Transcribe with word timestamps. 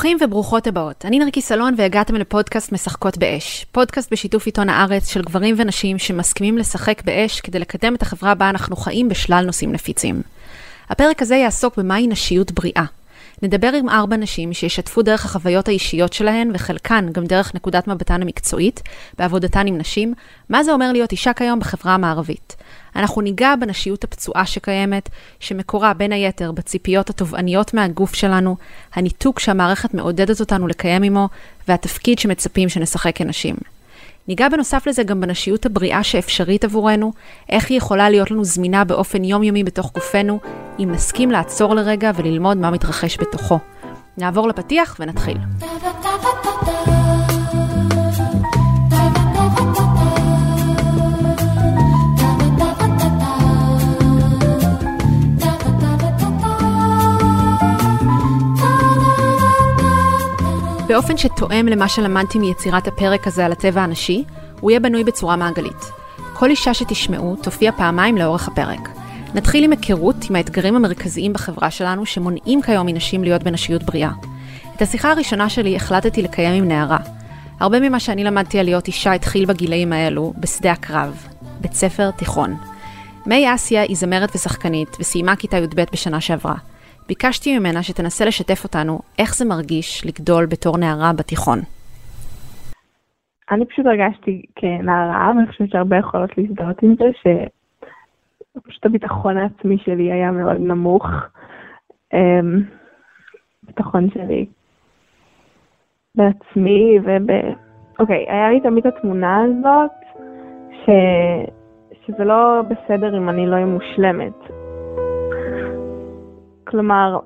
ברוכים 0.00 0.18
וברוכות 0.20 0.66
הבאות. 0.66 1.04
אני 1.04 1.18
נרקי 1.18 1.42
סלון 1.42 1.74
והגעתם 1.76 2.14
לפודקאסט 2.14 2.72
משחקות 2.72 3.18
באש. 3.18 3.66
פודקאסט 3.72 4.12
בשיתוף 4.12 4.46
עיתון 4.46 4.68
הארץ 4.68 5.08
של 5.08 5.22
גברים 5.22 5.54
ונשים 5.58 5.98
שמסכימים 5.98 6.58
לשחק 6.58 7.02
באש 7.04 7.40
כדי 7.40 7.58
לקדם 7.58 7.94
את 7.94 8.02
החברה 8.02 8.34
בה 8.34 8.50
אנחנו 8.50 8.76
חיים 8.76 9.08
בשלל 9.08 9.44
נושאים 9.46 9.72
נפיצים. 9.72 10.22
הפרק 10.90 11.22
הזה 11.22 11.36
יעסוק 11.36 11.76
במהי 11.76 12.06
נשיות 12.06 12.52
בריאה. 12.52 12.84
נדבר 13.42 13.72
עם 13.72 13.88
ארבע 13.88 14.16
נשים 14.16 14.52
שישתפו 14.52 15.02
דרך 15.02 15.24
החוויות 15.24 15.68
האישיות 15.68 16.12
שלהן, 16.12 16.50
וחלקן 16.54 17.08
גם 17.12 17.24
דרך 17.24 17.54
נקודת 17.54 17.88
מבטן 17.88 18.22
המקצועית, 18.22 18.82
בעבודתן 19.18 19.66
עם 19.66 19.78
נשים, 19.78 20.14
מה 20.48 20.64
זה 20.64 20.72
אומר 20.72 20.92
להיות 20.92 21.12
אישה 21.12 21.32
כיום 21.32 21.60
בחברה 21.60 21.94
המערבית. 21.94 22.56
אנחנו 22.96 23.22
ניגע 23.22 23.54
בנשיות 23.60 24.04
הפצועה 24.04 24.46
שקיימת, 24.46 25.08
שמקורה 25.40 25.94
בין 25.94 26.12
היתר 26.12 26.52
בציפיות 26.52 27.10
התובעניות 27.10 27.74
מהגוף 27.74 28.14
שלנו, 28.14 28.56
הניתוק 28.94 29.38
שהמערכת 29.38 29.94
מעודדת 29.94 30.40
אותנו 30.40 30.66
לקיים 30.66 31.02
עמו, 31.02 31.28
והתפקיד 31.68 32.18
שמצפים 32.18 32.68
שנשחק 32.68 33.16
כנשים. 33.16 33.56
ניגע 34.28 34.48
בנוסף 34.48 34.86
לזה 34.86 35.02
גם 35.02 35.20
בנשיות 35.20 35.66
הבריאה 35.66 36.02
שאפשרית 36.02 36.64
עבורנו, 36.64 37.12
איך 37.48 37.70
היא 37.70 37.78
יכולה 37.78 38.10
להיות 38.10 38.30
לנו 38.30 38.44
זמינה 38.44 38.84
באופן 38.84 39.24
יומיומי 39.24 39.64
בתוך 39.64 39.92
גופנו, 39.92 40.38
אם 40.78 40.88
נסכים 40.92 41.30
לעצור 41.30 41.74
לרגע 41.74 42.10
וללמוד 42.14 42.56
מה 42.56 42.70
מתרחש 42.70 43.18
בתוכו. 43.20 43.58
נעבור 44.18 44.48
לפתיח 44.48 44.96
ונתחיל. 45.00 45.36
באופן 60.90 61.16
שתואם 61.16 61.66
למה 61.68 61.88
שלמדתי 61.88 62.38
מיצירת 62.38 62.88
הפרק 62.88 63.26
הזה 63.26 63.46
על 63.46 63.52
הטבע 63.52 63.82
הנשי, 63.82 64.24
הוא 64.60 64.70
יהיה 64.70 64.80
בנוי 64.80 65.04
בצורה 65.04 65.36
מעגלית. 65.36 65.90
כל 66.32 66.50
אישה 66.50 66.74
שתשמעו 66.74 67.36
תופיע 67.42 67.72
פעמיים 67.72 68.16
לאורך 68.16 68.48
הפרק. 68.48 68.88
נתחיל 69.34 69.64
עם 69.64 69.70
היכרות 69.70 70.16
עם 70.30 70.36
האתגרים 70.36 70.76
המרכזיים 70.76 71.32
בחברה 71.32 71.70
שלנו 71.70 72.06
שמונעים 72.06 72.62
כיום 72.62 72.86
מנשים 72.86 73.24
להיות 73.24 73.42
בנשיות 73.42 73.82
בריאה. 73.82 74.10
את 74.76 74.82
השיחה 74.82 75.10
הראשונה 75.10 75.48
שלי 75.48 75.76
החלטתי 75.76 76.22
לקיים 76.22 76.62
עם 76.62 76.68
נערה. 76.68 76.98
הרבה 77.60 77.80
ממה 77.80 78.00
שאני 78.00 78.24
למדתי 78.24 78.58
על 78.58 78.64
להיות 78.64 78.86
אישה 78.86 79.12
התחיל 79.12 79.44
בגילאים 79.44 79.92
האלו, 79.92 80.32
בשדה 80.38 80.72
הקרב, 80.72 81.26
בית 81.60 81.74
ספר 81.74 82.10
תיכון. 82.10 82.56
מי 83.26 83.54
אסיה 83.54 83.82
היא 83.82 83.96
זמרת 83.96 84.36
ושחקנית, 84.36 84.96
וסיימה 85.00 85.36
כיתה 85.36 85.56
י"ב 85.56 85.84
בשנה 85.92 86.20
שעברה. 86.20 86.54
ביקשתי 87.10 87.58
ממנה 87.58 87.82
שתנסה 87.82 88.24
לשתף 88.24 88.64
אותנו 88.64 88.98
איך 89.18 89.36
זה 89.36 89.44
מרגיש 89.44 90.06
לגדול 90.06 90.46
בתור 90.46 90.78
נערה 90.78 91.12
בתיכון. 91.18 91.58
אני 93.50 93.66
פשוט 93.66 93.86
הרגשתי 93.86 94.42
כנערה, 94.56 95.32
ואני 95.36 95.46
חושבת 95.46 95.70
שהרבה 95.70 95.96
יכולות 95.96 96.38
להזדהות 96.38 96.82
עם 96.82 96.94
זה, 96.98 97.04
שפשוט 97.20 98.86
הביטחון 98.86 99.36
העצמי 99.36 99.78
שלי 99.78 100.12
היה 100.12 100.30
מאוד 100.30 100.60
נמוך. 100.60 101.06
אמ, 102.14 102.62
שלי 104.14 104.46
בעצמי 106.14 106.98
וב... 107.04 107.30
אוקיי, 107.98 108.26
היה 108.28 108.50
לי 108.50 108.60
תמיד 108.60 108.86
התמונה 108.86 109.44
הזאת, 109.44 110.24
ש... 110.70 110.90
שזה 112.06 112.24
לא 112.24 112.62
בסדר 112.68 113.18
אם 113.18 113.28
אני 113.28 113.46
לא 113.46 113.54
אהיה 113.54 113.66
מושלמת. 113.66 114.59
כלומר, 116.70 117.18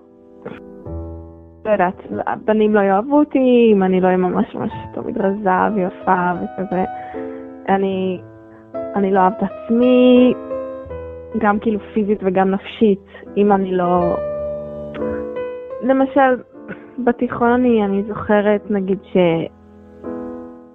לא 1.64 1.70
יודעת, 1.70 2.02
בנים 2.44 2.74
לא 2.74 2.80
יאהבו 2.80 3.18
אותי, 3.18 3.72
אם 3.72 3.82
אני 3.82 4.00
לא 4.00 4.06
אהיה 4.06 4.16
ממש 4.16 4.54
ממש 4.54 4.72
תמיד 4.94 5.18
רזה 5.18 5.74
ויפה 5.74 6.30
וכזה. 6.36 6.84
אני, 7.68 8.20
אני 8.94 9.12
לא 9.12 9.20
אוהב 9.20 9.32
את 9.38 9.42
עצמי, 9.42 10.34
גם 11.38 11.58
כאילו 11.58 11.80
פיזית 11.94 12.18
וגם 12.22 12.50
נפשית, 12.50 13.06
אם 13.36 13.52
אני 13.52 13.72
לא... 13.72 14.16
למשל, 15.82 16.42
בתיכון 16.98 17.50
אני, 17.50 17.84
אני 17.84 18.02
זוכרת, 18.02 18.70
נגיד 18.70 18.98
ש... 19.02 19.16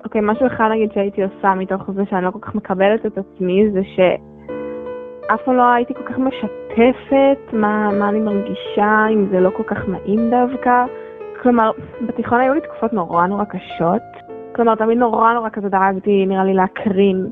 אוקיי, 0.04 0.22
משהו 0.24 0.48
אחד 0.48 0.70
נגיד 0.72 0.92
שהייתי 0.92 1.24
עושה 1.24 1.54
מתוך 1.56 1.92
זה 1.92 2.02
שאני 2.10 2.26
לא 2.26 2.32
כל 2.32 2.40
כך 2.40 2.56
מקבלת 2.56 3.06
את 3.06 3.18
עצמי, 3.18 3.72
זה 3.72 3.84
ש... 3.84 4.00
אף 5.34 5.42
פעם 5.46 5.56
לא 5.56 5.64
הייתי 5.74 5.94
כל 5.94 6.04
כך 6.04 6.18
משתפת 6.20 6.59
מה, 7.54 7.92
מה 8.00 8.10
אני 8.10 8.20
מרגישה, 8.20 9.06
אם 9.14 9.26
זה 9.32 9.40
לא 9.40 9.50
כל 9.50 9.64
כך 9.64 9.78
נעים 9.90 10.30
דווקא. 10.30 10.86
כלומר, 11.42 11.72
בתיכון 12.08 12.40
היו 12.40 12.54
לי 12.54 12.62
תקופות 12.62 12.94
נורא 12.94 13.28
נורא 13.28 13.44
קשות. 13.44 14.02
כלומר, 14.56 14.76
תמיד 14.76 14.98
נורא 14.98 15.34
נורא 15.34 15.50
כזה 15.50 15.70
דאגתי, 15.70 16.26
נראה 16.26 16.44
לי 16.44 16.54
להקרין. 16.54 17.30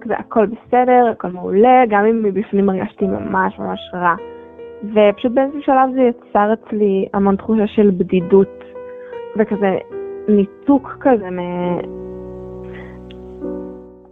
כזה 0.00 0.14
הכל 0.16 0.46
בסדר, 0.46 1.08
הכל 1.12 1.28
מעולה, 1.28 1.82
גם 1.88 2.04
אם 2.04 2.22
מבפנים 2.22 2.68
הרגשתי 2.68 3.06
ממש 3.06 3.58
ממש 3.58 3.80
רע. 3.94 4.14
ופשוט 4.84 5.32
באיזשהו 5.32 5.62
שלב 5.62 5.90
זה 5.94 6.00
יצר 6.00 6.52
אצלי 6.52 7.08
המון 7.14 7.36
תחושה 7.36 7.66
של 7.66 7.90
בדידות, 7.96 8.64
וכזה 9.36 9.78
ניתוק 10.28 10.96
כזה 11.00 11.30
מ... 11.30 11.38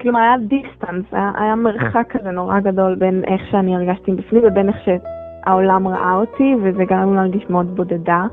כלומר 0.01 0.21
היה 0.21 0.37
דיסטנס, 0.39 1.05
היה, 1.13 1.33
היה 1.35 1.57
מרחק 1.57 2.07
כזה 2.11 2.31
נורא 2.31 2.61
גדול 2.61 2.95
בין 2.95 3.25
איך 3.27 3.43
שאני 3.51 3.77
הרגשתי 3.77 4.13
בפנים 4.13 4.43
ובין 4.47 4.69
איך 4.69 4.77
שהעולם 4.85 5.89
ראה 5.89 6.15
אותי, 6.15 6.55
וזה 6.63 6.85
גרם 6.85 7.11
לי 7.11 7.17
להרגיש 7.17 7.51
מאוד 7.51 7.77
בודדה, 7.77 8.27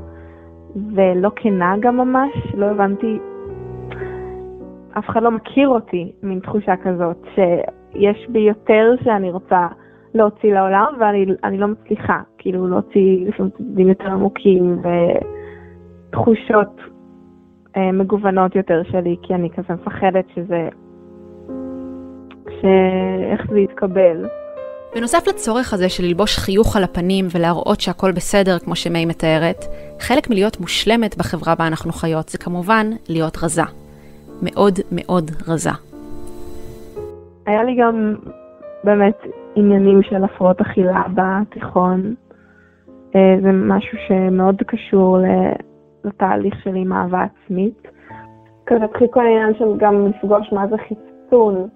ולא 0.94 1.30
כנה 1.36 1.74
גם 1.80 1.96
ממש, 1.96 2.32
לא 2.54 2.66
הבנתי, 2.66 3.18
אף 4.98 5.08
אחד 5.08 5.22
לא 5.22 5.30
מכיר 5.30 5.68
אותי, 5.68 6.12
מין 6.22 6.40
תחושה 6.40 6.76
כזאת, 6.76 7.26
שיש 7.34 8.26
בי 8.28 8.38
יותר 8.38 8.94
שאני 9.04 9.30
רוצה 9.30 9.68
להוציא 10.14 10.54
לעולם, 10.54 10.86
ואני 10.98 11.58
לא 11.58 11.66
מצליחה, 11.68 12.20
כאילו 12.38 12.66
להוציא 12.66 13.28
לפעמים 13.28 13.50
צדדים 13.50 13.88
יותר 13.88 14.10
עמוקים 14.10 14.78
ותחושות 16.10 16.80
אה, 17.76 17.92
מגוונות 17.92 18.56
יותר 18.56 18.82
שלי, 18.82 19.16
כי 19.22 19.34
אני 19.34 19.50
כזה 19.50 19.74
מפחדת 19.74 20.24
שזה 20.34 20.68
שאיך 22.50 23.50
זה 23.50 23.58
יתקבל. 23.58 24.26
בנוסף 24.94 25.28
לצורך 25.28 25.72
הזה 25.72 25.88
של 25.88 26.04
ללבוש 26.04 26.38
חיוך 26.38 26.76
על 26.76 26.84
הפנים 26.84 27.26
ולהראות 27.34 27.80
שהכל 27.80 28.12
בסדר, 28.12 28.58
כמו 28.58 28.76
שמי 28.76 29.06
מתארת, 29.06 29.64
חלק 30.00 30.30
מלהיות 30.30 30.60
מושלמת 30.60 31.18
בחברה 31.18 31.54
בה 31.54 31.66
אנחנו 31.66 31.92
חיות 31.92 32.28
זה 32.28 32.38
כמובן 32.38 32.86
להיות 33.08 33.36
רזה. 33.42 33.62
מאוד 34.42 34.74
מאוד 34.92 35.30
רזה. 35.48 35.70
היה 37.46 37.64
לי 37.64 37.76
גם 37.80 38.14
באמת 38.84 39.16
עניינים 39.56 40.02
של 40.02 40.24
הפרעות 40.24 40.60
אכילה 40.60 41.02
בתיכון. 41.14 42.14
אה, 43.14 43.36
זה 43.42 43.52
משהו 43.52 43.98
שמאוד 44.08 44.62
קשור 44.66 45.18
לתהליך 46.04 46.54
שלי 46.64 46.80
עם 46.80 46.92
אהבה 46.92 47.22
עצמית. 47.22 47.88
כזה 48.66 48.84
התחיל 48.84 49.06
כל 49.10 49.20
העניין 49.20 49.54
של 49.58 49.64
גם 49.78 50.06
לפגוש 50.06 50.52
מה 50.52 50.66
זה 50.66 50.76
חיסון. 50.78 51.68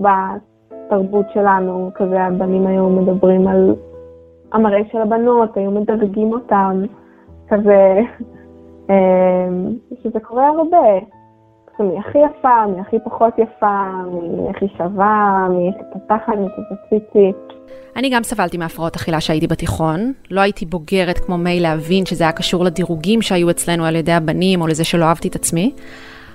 בתרבות 0.00 1.26
שלנו, 1.34 1.90
כזה 1.94 2.22
הבנים 2.22 2.66
היו 2.66 2.88
מדברים 2.88 3.48
על 3.48 3.74
המראה 4.52 4.80
של 4.92 4.98
הבנות, 4.98 5.56
היו 5.56 5.70
מדרגים 5.70 6.32
אותם, 6.32 6.84
כזה, 7.48 8.00
אמ, 8.90 9.74
שזה 10.02 10.20
קורה 10.20 10.48
הרבה. 10.48 10.98
מי 11.80 11.98
הכי 11.98 12.18
יפה, 12.18 12.66
מי 12.66 12.80
הכי 12.80 12.96
פחות 13.04 13.34
יפה, 13.38 13.90
מי 14.12 14.50
הכי 14.50 14.66
שווה, 14.76 15.46
מי 15.50 15.68
הכי 15.68 15.82
פתחת, 15.92 16.32
מי 16.38 16.46
הכי 16.46 16.74
ציצית. 16.88 17.60
אני 17.96 18.10
גם 18.10 18.22
סבלתי 18.22 18.58
מהפרעות 18.58 18.96
אכילה 18.96 19.20
שהייתי 19.20 19.46
בתיכון. 19.46 20.12
לא 20.30 20.40
הייתי 20.40 20.66
בוגרת 20.66 21.18
כמו 21.18 21.38
מי 21.38 21.60
להבין 21.60 22.06
שזה 22.06 22.24
היה 22.24 22.32
קשור 22.32 22.64
לדירוגים 22.64 23.22
שהיו 23.22 23.50
אצלנו 23.50 23.84
על 23.84 23.96
ידי 23.96 24.12
הבנים, 24.12 24.60
או 24.60 24.66
לזה 24.66 24.84
שלא 24.84 25.04
אהבתי 25.04 25.28
את 25.28 25.34
עצמי. 25.34 25.72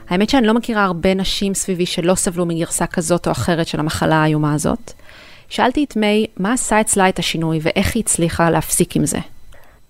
האמת 0.10 0.30
שאני 0.30 0.48
לא 0.48 0.54
מכירה 0.54 0.84
הרבה 0.84 1.14
נשים 1.14 1.54
סביבי 1.54 1.86
שלא 1.86 2.16
סבלו 2.16 2.46
מגרסה 2.46 2.88
כזאת 2.88 3.28
או 3.28 3.32
אחרת 3.32 3.68
של 3.68 3.80
המחלה 3.80 4.16
האיומה 4.16 4.54
הזאת. 4.54 4.92
שאלתי 5.50 5.84
את 5.84 5.98
מיי, 5.98 6.26
מה 6.40 6.54
עשה 6.54 6.82
אצלה 6.82 7.10
את 7.10 7.20
השינוי 7.20 7.60
ואיך 7.64 7.96
היא 7.96 8.04
הצליחה 8.04 8.50
להפסיק 8.50 8.96
עם 8.96 9.06
זה? 9.06 9.18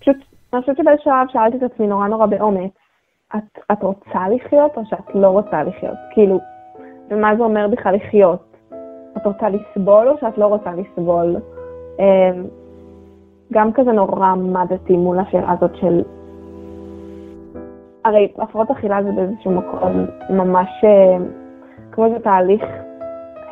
פשוט, 0.00 0.16
אני 0.52 0.60
חושבת 0.60 0.76
שבאיזשהו 0.76 1.04
שלב 1.04 1.26
שאלתי 1.32 1.56
את 1.56 1.72
עצמי 1.72 1.86
נורא 1.86 2.08
נורא 2.08 2.26
באומץ, 2.26 2.72
את, 3.36 3.58
את 3.72 3.82
רוצה 3.82 4.28
לחיות 4.28 4.76
או 4.76 4.82
שאת 4.90 5.14
לא 5.14 5.28
רוצה 5.28 5.62
לחיות? 5.62 5.98
כאילו, 6.14 6.40
ומה 7.10 7.36
זה 7.36 7.42
אומר 7.42 7.68
בכלל 7.68 7.94
לחיות? 7.94 8.56
את 9.16 9.26
רוצה 9.26 9.46
לסבול 9.48 10.08
או 10.08 10.14
שאת 10.20 10.38
לא 10.38 10.46
רוצה 10.46 10.70
לסבול? 10.70 11.36
אמ, 11.98 12.44
גם 13.52 13.72
כזה 13.72 13.92
נורא 13.92 14.26
עמדתי 14.26 14.96
מול 14.96 15.18
השאלה 15.18 15.52
הזאת 15.52 15.76
של 15.80 16.02
הרי 18.06 18.28
הפרעות 18.38 18.70
אכילה 18.70 19.02
זה 19.02 19.12
באיזשהו 19.12 19.50
מקום 19.50 20.06
ממש 20.30 20.68
אה, 20.84 21.16
כמו 21.92 22.04
איזה 22.04 22.18
תהליך 22.18 22.62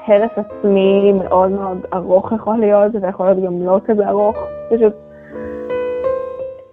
הרס 0.06 0.30
עצמי 0.36 1.12
מאוד 1.12 1.50
מאוד 1.50 1.78
ארוך 1.94 2.32
יכול 2.32 2.56
להיות, 2.56 2.94
וזה 2.94 3.06
יכול 3.06 3.26
להיות 3.26 3.44
גם 3.44 3.62
לא 3.62 3.78
כזה 3.84 4.08
ארוך. 4.08 4.36
פשוט 4.70 4.92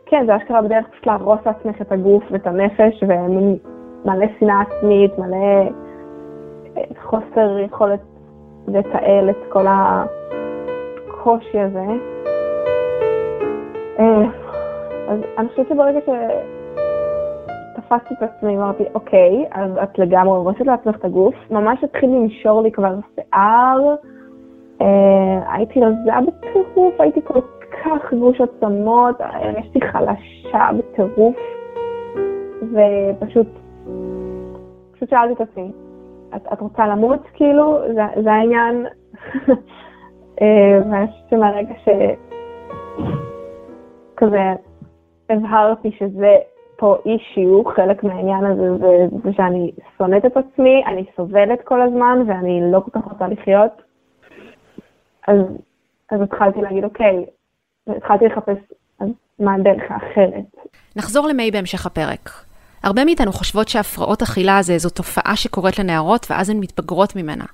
כן, 0.05 0.25
זה 0.25 0.35
אשכרה 0.35 0.61
בדרך 0.61 0.87
פשוט 0.91 1.05
להרוס 1.05 1.39
לעצמך 1.45 1.81
את 1.81 1.91
הגוף 1.91 2.23
ואת 2.31 2.47
הנפש, 2.47 3.03
ומין 3.07 3.57
מלא 4.05 4.25
שנאה 4.39 4.61
עצמית, 4.61 5.19
מלא 5.19 5.37
אה, 6.77 6.83
חוסר 7.01 7.59
יכולת 7.59 7.99
לתעל 8.67 9.29
את 9.29 9.37
כל 9.49 9.65
הקושי 9.69 11.59
הזה. 11.59 11.85
אה, 13.99 14.23
אז 15.09 15.19
אני 15.37 15.49
חושבת 15.49 15.67
שברגע 15.69 15.99
שתפסתי 17.91 18.13
את 18.13 18.29
עצמי, 18.29 18.57
אמרתי, 18.57 18.83
אוקיי, 18.93 19.45
אז 19.51 19.71
את 19.83 19.99
לגמרי 19.99 20.37
הורסת 20.37 20.61
לעצמך 20.61 20.95
את 20.95 21.05
הגוף, 21.05 21.35
ממש 21.51 21.83
התחיל 21.83 22.09
לנשור 22.09 22.61
לי 22.61 22.71
כבר 22.71 22.95
שיער, 23.15 23.95
אה, 24.81 25.53
הייתי 25.53 25.79
רזה 25.79 26.11
בטירוף, 26.27 27.01
הייתי 27.01 27.19
כל 27.23 27.39
כך 27.83 28.13
גוש 28.13 28.41
עצמות, 28.41 29.15
הרגשתי 29.19 29.81
חלשה 29.81 30.69
בטירוף, 30.77 31.35
ופשוט, 32.61 33.47
פשוט 34.91 35.09
שאלתי 35.09 35.33
את 35.33 35.41
עצמי, 35.41 35.71
את, 36.35 36.41
את 36.53 36.61
רוצה 36.61 36.87
למות 36.87 37.19
כאילו? 37.33 37.77
זה, 37.93 38.21
זה 38.23 38.31
העניין. 38.31 38.85
אה, 40.41 40.79
ואני 40.91 41.07
חושבת 41.07 41.29
שמהרגע 41.29 41.73
ש... 41.85 41.89
כזה 44.17 44.39
הבהרתי 45.29 45.91
שזה 45.91 46.35
פה 46.81 46.95
אישיו, 47.05 47.63
חלק 47.75 48.03
מהעניין 48.03 48.45
הזה 48.45 48.77
זה, 49.23 49.29
שאני 49.35 49.71
שונאת 49.97 50.25
את 50.25 50.37
עצמי, 50.37 50.83
אני 50.87 51.05
סובלת 51.15 51.59
כל 51.63 51.81
הזמן 51.81 52.19
ואני 52.27 52.61
לא 52.71 52.79
כל 52.79 52.99
כך 52.99 53.05
רוצה 53.11 53.27
לחיות. 53.27 53.71
אז, 55.27 55.37
אז 56.11 56.21
התחלתי 56.21 56.61
להגיד, 56.61 56.83
אוקיי, 56.83 57.25
התחלתי 57.87 58.25
לחפש 58.25 58.57
מה 59.39 59.53
הדרך 59.53 59.83
האחרת. 59.89 60.67
נחזור 60.95 61.27
למי 61.27 61.51
בהמשך 61.51 61.85
הפרק. 61.85 62.29
הרבה 62.83 63.05
מאיתנו 63.05 63.31
חושבות 63.31 63.67
שהפרעות 63.67 64.21
אכילה 64.21 64.61
זה 64.61 64.73
איזו 64.73 64.89
תופעה 64.89 65.35
שקורית 65.35 65.79
לנערות 65.79 66.27
ואז 66.29 66.49
הן 66.49 66.57
מתבגרות 66.59 67.15
ממנה. 67.15 67.45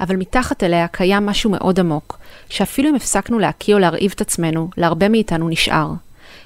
אבל 0.00 0.16
מתחת 0.16 0.62
אליה 0.62 0.88
קיים 0.88 1.26
משהו 1.26 1.50
מאוד 1.50 1.80
עמוק, 1.80 2.18
שאפילו 2.48 2.88
אם 2.88 2.94
הפסקנו 2.94 3.38
להקיא 3.38 3.74
או 3.74 3.78
להרעיב 3.78 4.12
את 4.14 4.20
עצמנו, 4.20 4.68
להרבה 4.76 5.08
מאיתנו 5.08 5.48
נשאר. 5.48 5.86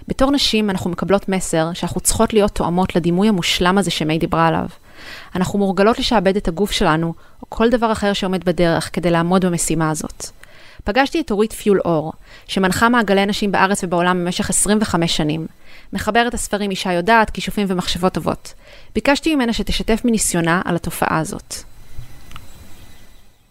בתור 0.09 0.31
נשים 0.31 0.71
אנחנו 0.71 0.91
מקבלות 0.91 1.29
מסר 1.29 1.73
שאנחנו 1.75 2.01
צריכות 2.01 2.33
להיות 2.33 2.51
תואמות 2.51 2.97
לדימוי 2.97 3.29
המושלם 3.29 3.79
הזה 3.79 3.91
שמי 3.91 4.19
דיברה 4.19 4.47
עליו. 4.47 4.67
אנחנו 5.37 5.59
מורגלות 5.59 5.99
לשעבד 5.99 6.37
את 6.37 6.49
הגוף 6.49 6.73
שלנו, 6.73 7.15
או 7.43 7.47
כל 7.49 7.71
דבר 7.71 7.93
אחר 7.93 8.13
שעומד 8.13 8.45
בדרך, 8.45 8.91
כדי 8.93 9.11
לעמוד 9.11 9.45
במשימה 9.45 9.91
הזאת. 9.91 10.27
פגשתי 10.85 11.21
את 11.21 11.31
אורית 11.31 11.53
פיול 11.53 11.81
אור, 11.85 12.13
שמנחה 12.47 12.89
מעגלי 12.89 13.27
נשים 13.27 13.53
בארץ 13.53 13.85
ובעולם 13.85 14.25
במשך 14.25 14.51
25 14.51 15.17
שנים. 15.17 15.47
מחברת 15.93 16.35
הספרים 16.35 16.71
אישה 16.71 16.93
יודעת, 16.93 17.31
כישופים 17.31 17.67
ומחשבות 17.71 18.13
טובות. 18.13 18.55
ביקשתי 18.95 19.35
ממנה 19.35 19.53
שתשתף 19.53 20.01
מניסיונה 20.05 20.63
על 20.65 20.77
התופעה 20.77 21.19
הזאת. 21.19 21.55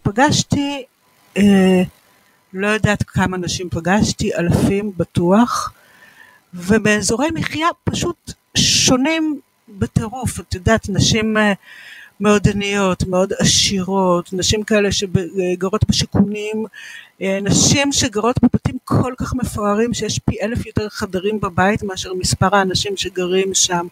פגשתי, 0.02 0.84
אה, 1.36 1.82
לא 2.54 2.66
יודעת 2.68 3.02
כמה 3.02 3.36
נשים 3.36 3.68
פגשתי, 3.70 4.34
אלפים 4.34 4.92
בטוח, 4.96 5.72
ובאזורי 6.54 7.28
מחיה 7.34 7.66
פשוט 7.84 8.32
שונים 8.56 9.40
בטירוף. 9.68 10.40
את 10.40 10.54
יודעת, 10.54 10.88
נשים 10.88 11.36
אה, 11.36 11.52
מאוד 12.20 12.48
עניות, 12.48 13.06
מאוד 13.06 13.32
עשירות, 13.38 14.32
נשים 14.32 14.62
כאלה 14.62 14.92
שגרות 14.92 15.88
בשיכונים, 15.88 16.64
אה, 17.22 17.38
נשים 17.42 17.92
שגרות 17.92 18.36
בבתים 18.42 18.76
כל 18.84 19.14
כך 19.18 19.34
מפוארים 19.34 19.94
שיש 19.94 20.18
פי 20.18 20.36
אלף 20.42 20.66
יותר 20.66 20.88
חדרים 20.88 21.40
בבית 21.40 21.82
מאשר 21.82 22.14
מספר 22.14 22.56
האנשים 22.56 22.96
שגרים 22.96 23.54
שם. 23.54 23.86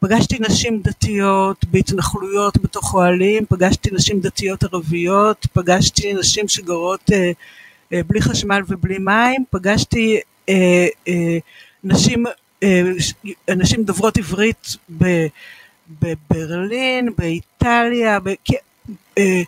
פגשתי 0.00 0.38
נשים 0.40 0.80
דתיות 0.82 1.64
בהתנחלויות 1.64 2.58
בתוך 2.58 2.94
אוהלים, 2.94 3.46
פגשתי 3.46 3.90
נשים 3.92 4.20
דתיות 4.20 4.64
ערביות, 4.64 5.46
פגשתי 5.52 6.12
נשים 6.12 6.48
שגרות 6.48 7.10
אה, 7.12 7.32
בלי 8.06 8.22
חשמל 8.22 8.62
ובלי 8.68 8.98
מים, 8.98 9.44
פגשתי 9.50 10.20
נשים, 11.84 12.24
אה, 12.62 12.82
נשים 13.56 13.84
דוברות 13.84 14.18
עברית 14.18 14.76
בברלין, 16.00 17.08
באיטליה, 17.18 18.20
ב, 18.20 18.28
אה, 19.18 19.42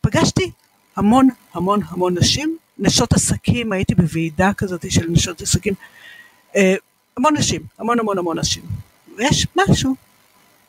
פגשתי 0.00 0.50
המון 0.96 1.28
המון 1.54 1.80
המון 1.88 2.18
נשים, 2.18 2.56
נשות 2.78 3.12
עסקים, 3.12 3.72
הייתי 3.72 3.94
בוועידה 3.94 4.52
כזאת 4.56 4.90
של 4.90 5.06
נשות 5.10 5.40
עסקים, 5.40 5.74
אה, 6.56 6.74
המון 7.16 7.36
נשים, 7.36 7.62
המון 7.78 8.00
המון 8.00 8.18
המון 8.18 8.38
נשים. 8.38 8.62
ויש 9.16 9.46
משהו 9.56 9.94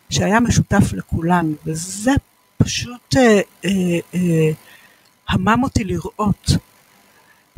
שהיה 0.09 0.39
משותף 0.39 0.93
לכולן, 0.93 1.53
וזה 1.65 2.11
פשוט 2.57 3.15
אה, 3.17 3.41
אה, 3.65 3.71
אה, 4.15 4.51
המם 5.29 5.63
אותי 5.63 5.83
לראות, 5.83 6.51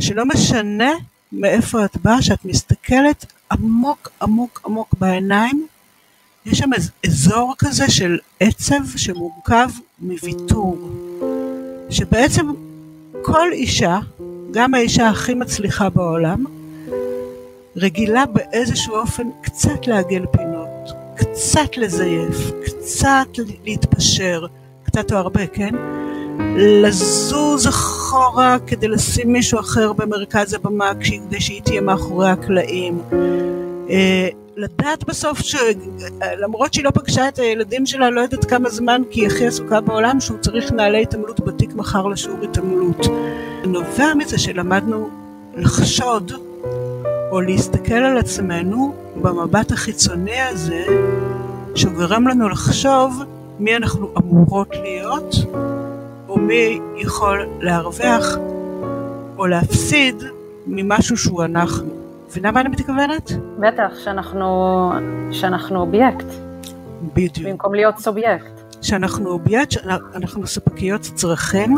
שלא 0.02 0.26
משנה 0.26 0.92
מאיפה 1.32 1.86
את 1.86 1.98
באה, 1.98 2.22
שאת 2.22 2.46
מסתכלת 2.46 3.26
עמוק 3.52 4.10
עמוק 4.22 4.62
עמוק 4.66 4.96
בעיניים, 5.00 5.68
יש 6.46 6.58
שם 6.58 6.70
אזור 7.06 7.54
כזה 7.58 7.90
של 7.90 8.18
עצב 8.40 8.98
שמורכב 8.98 9.70
מוויתור, 10.00 10.90
שבעצם 11.90 12.48
כל 13.22 13.52
אישה, 13.52 14.00
גם 14.52 14.74
האישה 14.74 15.08
הכי 15.08 15.34
מצליחה 15.34 15.90
בעולם, 15.90 16.46
רגילה 17.76 18.26
באיזשהו 18.26 18.96
אופן 18.96 19.28
קצת 19.42 19.88
לעגל 19.88 20.26
פינות, 20.32 20.92
קצת 21.16 21.78
לזייף, 21.78 22.38
קצת 22.66 23.28
להתפשר, 23.64 24.46
קצת 24.84 25.12
או 25.12 25.18
הרבה, 25.18 25.48
כן? 25.48 25.76
לזוז 26.60 27.68
אחורה 27.68 28.58
כדי 28.68 28.88
לשים 28.88 29.34
מישהו 29.34 29.60
אחר 29.60 29.94
במרכז 29.94 30.54
הבמה 30.54 30.92
כדי 30.96 31.42
שהיא 31.42 31.62
תהיה 31.62 31.82
מאחורי 31.82 32.30
הקלעים. 32.30 33.02
אה, 33.90 34.28
לדעת 34.56 35.04
בסוף 35.04 35.40
שלמרות 35.40 36.74
שהיא 36.74 36.86
לא 36.86 36.92
פגשה 36.92 37.28
את 37.28 37.40
הילדים 37.40 37.86
שלה 37.86 38.10
לא 38.10 38.22
יודעת 38.22 38.46
כמה 38.46 38.70
זמן 38.70 39.02
כי 39.12 39.22
היא 39.22 39.28
הכי 39.28 39.48
עסוקה 39.48 39.82
בעולם 39.82 40.20
שהוא 40.20 40.38
צריך 40.38 40.72
נעלי 40.72 41.02
התעמלות 41.02 41.40
בתיק 41.40 41.74
מחר 41.74 42.08
לשיעור 42.08 42.38
התעמלות. 42.44 43.08
נובע 43.66 44.14
מזה 44.14 44.38
שלמדנו 44.38 45.10
לחשוד 45.56 46.32
או 47.32 47.42
להסתכל 47.42 47.94
על 47.94 48.18
עצמנו 48.18 48.94
במבט 49.22 49.72
החיצוני 49.72 50.42
הזה 50.42 50.86
שגורם 51.76 52.28
לנו 52.28 52.50
לחשוב 52.50 53.24
מי 53.60 53.76
אנחנו 53.76 54.14
אמורות 54.18 54.70
להיות 54.84 55.36
או 56.28 56.38
מי 56.38 56.80
יכול 56.96 57.48
להרוויח 57.62 58.38
או 59.38 59.48
להפסיד 59.48 60.24
ממשהו 60.68 61.18
שהוא 61.18 61.44
אנחנו. 61.44 61.86
מבינה 62.30 62.52
מה 62.52 62.62
אני 62.62 62.70
מתכוונת? 62.70 63.32
בטח, 63.60 64.00
שאנחנו, 64.04 64.92
שאנחנו 65.32 65.80
אובייקט. 65.80 66.26
בדיוק. 67.14 67.48
במקום 67.48 67.74
להיות 67.74 67.98
סובייקט. 67.98 68.52
שאנחנו 68.82 69.30
אובייקט, 69.30 69.72
שאנחנו 69.72 70.48
ספקיות 70.48 71.02
צרכים. 71.02 71.76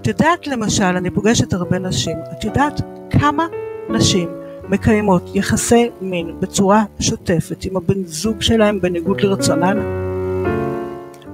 את 0.00 0.06
יודעת 0.06 0.46
למשל, 0.46 0.84
אני 0.84 1.10
פוגשת 1.10 1.52
הרבה 1.52 1.78
נשים, 1.78 2.16
את 2.32 2.44
יודעת 2.44 2.80
כמה 3.10 3.46
נשים 3.88 4.28
מקיימות 4.68 5.30
יחסי 5.34 5.90
מין 6.00 6.40
בצורה 6.40 6.84
שוטפת 7.00 7.64
עם 7.64 7.76
הבן 7.76 8.04
זוג 8.04 8.42
שלהם 8.42 8.80
בניגוד 8.80 9.20
לרצונן? 9.20 9.78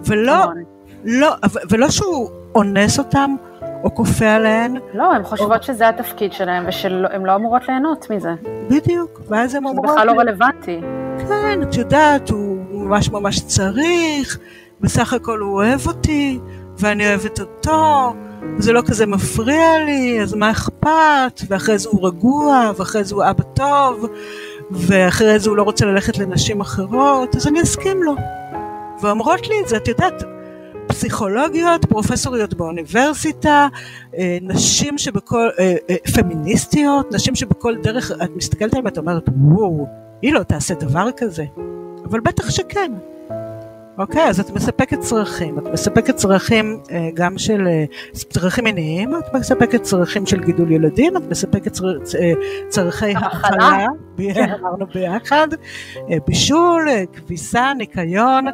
ולא, 0.06 0.44
לא, 1.04 1.34
ולא 1.70 1.90
שהוא 1.90 2.30
אונס 2.54 2.98
אותם 2.98 3.34
או 3.84 3.94
כופה 3.94 4.30
עליהן. 4.30 4.76
לא, 4.94 5.12
הן 5.14 5.22
חושבות 5.22 5.58
או... 5.58 5.62
שזה 5.62 5.88
התפקיד 5.88 6.32
שלהן 6.32 6.64
ושהן 6.68 6.92
לא 7.24 7.34
אמורות 7.34 7.62
ליהנות 7.68 8.10
מזה. 8.10 8.30
בדיוק, 8.70 9.20
ואז 9.28 9.54
הן 9.54 9.64
אומרות... 9.64 9.86
זה 9.88 9.92
בכלל 9.92 10.06
לא 10.06 10.12
רלוונטי. 10.12 10.80
כן, 11.28 11.62
את 11.62 11.74
יודעת, 11.76 12.30
הוא 12.30 12.56
ממש 12.72 13.10
ממש 13.10 13.40
צריך, 13.40 14.38
בסך 14.80 15.12
הכל 15.12 15.38
הוא 15.38 15.54
אוהב 15.54 15.86
אותי, 15.86 16.38
ואני 16.78 17.08
אוהבת 17.08 17.40
אותו, 17.40 18.12
זה 18.58 18.72
לא 18.72 18.82
כזה 18.86 19.06
מפריע 19.06 19.84
לי, 19.84 20.22
אז 20.22 20.34
מה 20.34 20.50
אכפת? 20.50 21.40
ואחרי 21.48 21.78
זה 21.78 21.88
הוא 21.88 22.06
רגוע, 22.08 22.70
ואחרי 22.76 23.04
זה 23.04 23.14
הוא 23.14 23.24
אבא 23.30 23.42
טוב, 23.42 24.06
ואחרי 24.70 25.38
זה 25.38 25.50
הוא 25.50 25.56
לא 25.56 25.62
רוצה 25.62 25.86
ללכת 25.86 26.18
לנשים 26.18 26.60
אחרות, 26.60 27.36
אז 27.36 27.46
אני 27.46 27.62
אסכים 27.62 28.02
לו. 28.02 28.14
ואומרות 29.02 29.48
לי 29.48 29.54
את 29.62 29.68
זה, 29.68 29.76
את 29.76 29.88
יודעת, 29.88 30.22
פסיכולוגיות, 30.86 31.84
פרופסוריות 31.84 32.54
באוניברסיטה, 32.54 33.68
אה, 34.18 34.38
נשים 34.42 34.98
שבכל, 34.98 35.48
אה, 35.58 35.74
אה, 35.90 35.96
פמיניסטיות, 36.14 37.12
נשים 37.12 37.34
שבכל 37.34 37.74
דרך, 37.82 38.12
את 38.24 38.30
מסתכלת 38.36 38.72
עליהן 38.72 38.84
ואת 38.84 38.98
אומרת, 38.98 39.28
וואו, 39.36 39.86
היא 40.22 40.32
לא 40.32 40.42
תעשה 40.42 40.74
דבר 40.74 41.08
כזה. 41.16 41.44
אבל 42.04 42.20
בטח 42.20 42.50
שכן. 42.50 42.92
אוקיי, 43.98 44.28
אז 44.28 44.40
את 44.40 44.50
מספקת 44.50 45.00
צרכים, 45.00 45.58
את 45.58 45.64
מספקת 45.72 46.16
צרכים 46.16 46.80
גם 47.14 47.38
של 47.38 47.68
צרכים 48.12 48.64
מיניים, 48.64 49.14
את 49.14 49.34
מספקת 49.34 49.82
צרכים 49.82 50.26
של 50.26 50.40
גידול 50.40 50.72
ילדים, 50.72 51.16
את 51.16 51.22
מספקת 51.30 51.72
צר, 51.72 51.98
צרכי 52.68 53.14
הכלה, 53.16 53.86
כן. 54.34 54.50
אמרנו 54.60 54.86
ביחד, 54.94 55.48
בישול, 56.26 56.88
כביסה, 57.12 57.72
ניקיון, 57.78 58.44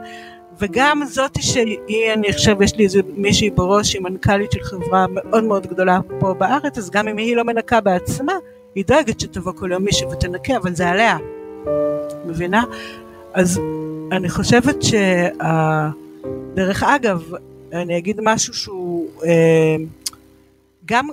וגם 0.60 1.02
זאתי 1.06 1.42
שהיא, 1.42 2.12
אני 2.14 2.32
חושב, 2.32 2.62
יש 2.62 2.76
לי 2.76 2.84
איזה 2.84 3.00
מישהי 3.16 3.50
בראש, 3.50 3.94
היא 3.94 4.02
מנכ"לית 4.02 4.52
של 4.52 4.62
חברה 4.62 5.06
מאוד 5.08 5.44
מאוד 5.44 5.66
גדולה 5.66 6.00
פה 6.20 6.34
בארץ, 6.34 6.78
אז 6.78 6.90
גם 6.90 7.08
אם 7.08 7.16
היא 7.16 7.36
לא 7.36 7.44
מנקה 7.44 7.80
בעצמה, 7.80 8.32
היא 8.74 8.84
דואגת 8.86 9.20
שתבוא 9.20 9.52
כל 9.52 9.72
יום 9.72 9.84
מישהו 9.84 10.10
ותנקה, 10.10 10.56
אבל 10.56 10.74
זה 10.74 10.88
עליה. 10.88 11.18
מבינה? 12.26 12.64
אז 13.34 13.60
אני 14.12 14.28
חושבת 14.28 14.76
שדרך 14.82 16.82
אגב, 16.82 17.30
אני 17.72 17.98
אגיד 17.98 18.20
משהו 18.22 18.54
שהוא 18.54 19.08
אה, 19.24 19.76
גם, 20.84 21.08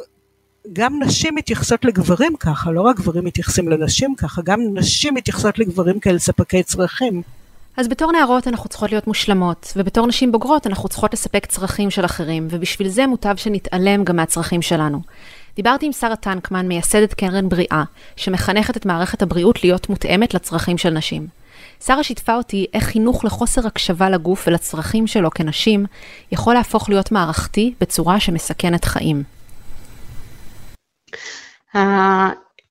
גם 0.74 1.04
נשים 1.04 1.36
מתייחסות 1.36 1.86
לגברים 1.86 2.36
ככה, 2.36 2.72
לא 2.72 2.82
רק 2.82 2.96
גברים 2.96 3.26
מתייחסים 3.26 3.70
לנשים 3.70 4.16
ככה, 4.16 4.42
גם 4.42 4.62
נשים 4.74 5.14
מתייחסות 5.14 5.60
לגברים 5.60 6.00
כאל 6.00 6.20
ספקי 6.20 6.64
צרכים. 6.64 7.22
אז 7.78 7.88
בתור 7.88 8.12
נערות 8.12 8.48
אנחנו 8.48 8.70
צריכות 8.70 8.92
להיות 8.92 9.08
מושלמות, 9.08 9.74
ובתור 9.76 10.08
נשים 10.08 10.32
בוגרות 10.32 10.68
אנחנו 10.68 10.90
צריכות 10.90 11.14
לספק 11.14 11.46
צרכים 11.46 11.90
של 11.90 12.06
אחרים, 12.06 12.48
ובשביל 12.52 12.88
זה 12.88 13.08
מוטב 13.08 13.36
שנתעלם 13.36 14.04
גם 14.04 14.16
מהצרכים 14.16 14.62
שלנו. 14.62 15.02
דיברתי 15.56 15.86
עם 15.86 15.92
שרה 15.92 16.16
טנקמן, 16.16 16.68
מייסדת 16.68 17.14
קרן 17.14 17.50
בריאה, 17.50 17.84
שמחנכת 18.16 18.78
את 18.78 18.86
מערכת 18.86 19.22
הבריאות 19.22 19.64
להיות 19.64 19.90
מותאמת 19.90 20.34
לצרכים 20.34 20.78
של 20.78 20.90
נשים. 20.90 21.28
שרה 21.86 22.04
שיתפה 22.04 22.36
אותי 22.36 22.66
איך 22.74 22.84
חינוך 22.84 23.26
לחוסר 23.26 23.68
הקשבה 23.68 24.10
לגוף 24.10 24.48
ולצרכים 24.48 25.08
שלו 25.08 25.30
כנשים 25.32 25.86
יכול 26.32 26.54
להפוך 26.54 26.90
להיות 26.90 27.12
מערכתי 27.12 27.74
בצורה 27.82 28.20
שמסכנת 28.20 28.86
חיים. 28.86 29.24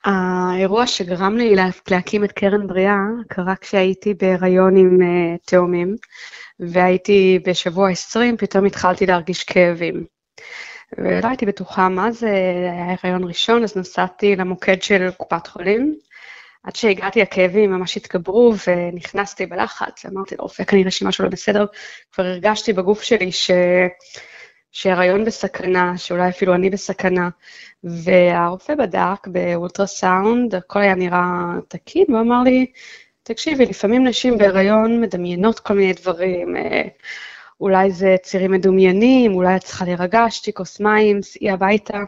האירוע 0.06 0.86
שגרם 0.86 1.36
לי 1.36 1.54
להקים 1.90 2.24
את 2.24 2.32
קרן 2.32 2.66
בריאה 2.66 2.96
קרה 3.28 3.56
כשהייתי 3.56 4.14
בהיריון 4.14 4.76
עם 4.76 4.98
uh, 5.00 5.38
תאומים, 5.46 5.96
והייתי 6.60 7.38
בשבוע 7.46 7.90
20, 7.90 8.36
פתאום 8.36 8.64
התחלתי 8.64 9.06
להרגיש 9.06 9.44
כאבים. 9.44 10.04
ולא 10.98 11.28
הייתי 11.28 11.46
בטוחה 11.46 11.88
מה 11.88 12.12
זה, 12.12 12.30
היה 12.72 12.96
הריון 13.02 13.24
ראשון, 13.24 13.62
אז 13.62 13.76
נסעתי 13.76 14.36
למוקד 14.36 14.82
של 14.82 15.10
קופת 15.16 15.46
חולים, 15.46 15.94
עד 16.64 16.76
שהגעתי 16.76 17.22
הכאבים 17.22 17.70
ממש 17.70 17.96
התגברו 17.96 18.54
ונכנסתי 18.66 19.46
בלחץ, 19.46 20.06
אמרתי 20.06 20.36
לרופא 20.38 20.64
כנראה 20.64 20.90
שמשהו 20.90 21.24
לא 21.24 21.30
בסדר, 21.30 21.66
כבר 22.12 22.24
הרגשתי 22.24 22.72
בגוף 22.72 23.02
שלי 23.02 23.32
ש... 23.32 23.50
שהריון 24.78 25.24
בסכנה, 25.24 25.98
שאולי 25.98 26.28
אפילו 26.28 26.54
אני 26.54 26.70
בסכנה, 26.70 27.28
והרופא 27.84 28.74
בדק 28.74 29.26
באולטרסאונד, 29.26 30.54
הכל 30.54 30.80
היה 30.80 30.94
נראה 30.94 31.54
תקין, 31.68 32.04
והוא 32.08 32.20
אמר 32.20 32.42
לי, 32.42 32.66
תקשיבי, 33.22 33.66
לפעמים 33.66 34.06
נשים 34.06 34.38
בהריון 34.38 35.00
מדמיינות 35.00 35.60
כל 35.60 35.74
מיני 35.74 35.92
דברים, 35.92 36.56
אה, 36.56 36.82
אולי 37.60 37.90
זה 37.90 38.16
צירים 38.22 38.50
מדומיינים, 38.50 39.34
אולי 39.34 39.56
את 39.56 39.64
צריכה 39.64 39.84
להירגע, 39.84 40.24
שתי 40.30 40.52
כוס 40.52 40.80
מים, 40.80 41.22
סעי 41.22 41.50
הביתה. 41.50 41.98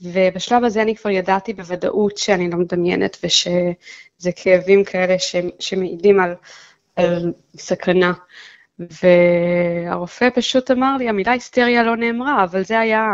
ובשלב 0.00 0.64
הזה 0.64 0.82
אני 0.82 0.96
כבר 0.96 1.10
ידעתי 1.10 1.52
בוודאות 1.52 2.18
שאני 2.18 2.50
לא 2.50 2.56
מדמיינת 2.58 3.16
ושזה 3.24 4.32
כאבים 4.36 4.84
כאלה 4.84 5.18
ש, 5.18 5.36
שמעידים 5.58 6.20
על, 6.20 6.34
על 6.96 7.32
סכנה. 7.56 8.12
והרופא 8.78 10.28
פשוט 10.34 10.70
אמר 10.70 10.96
לי, 10.96 11.08
המילה 11.08 11.32
היסטריה 11.32 11.82
לא 11.82 11.96
נאמרה, 11.96 12.44
אבל 12.44 12.64
זה 12.64 12.80
היה 12.80 13.06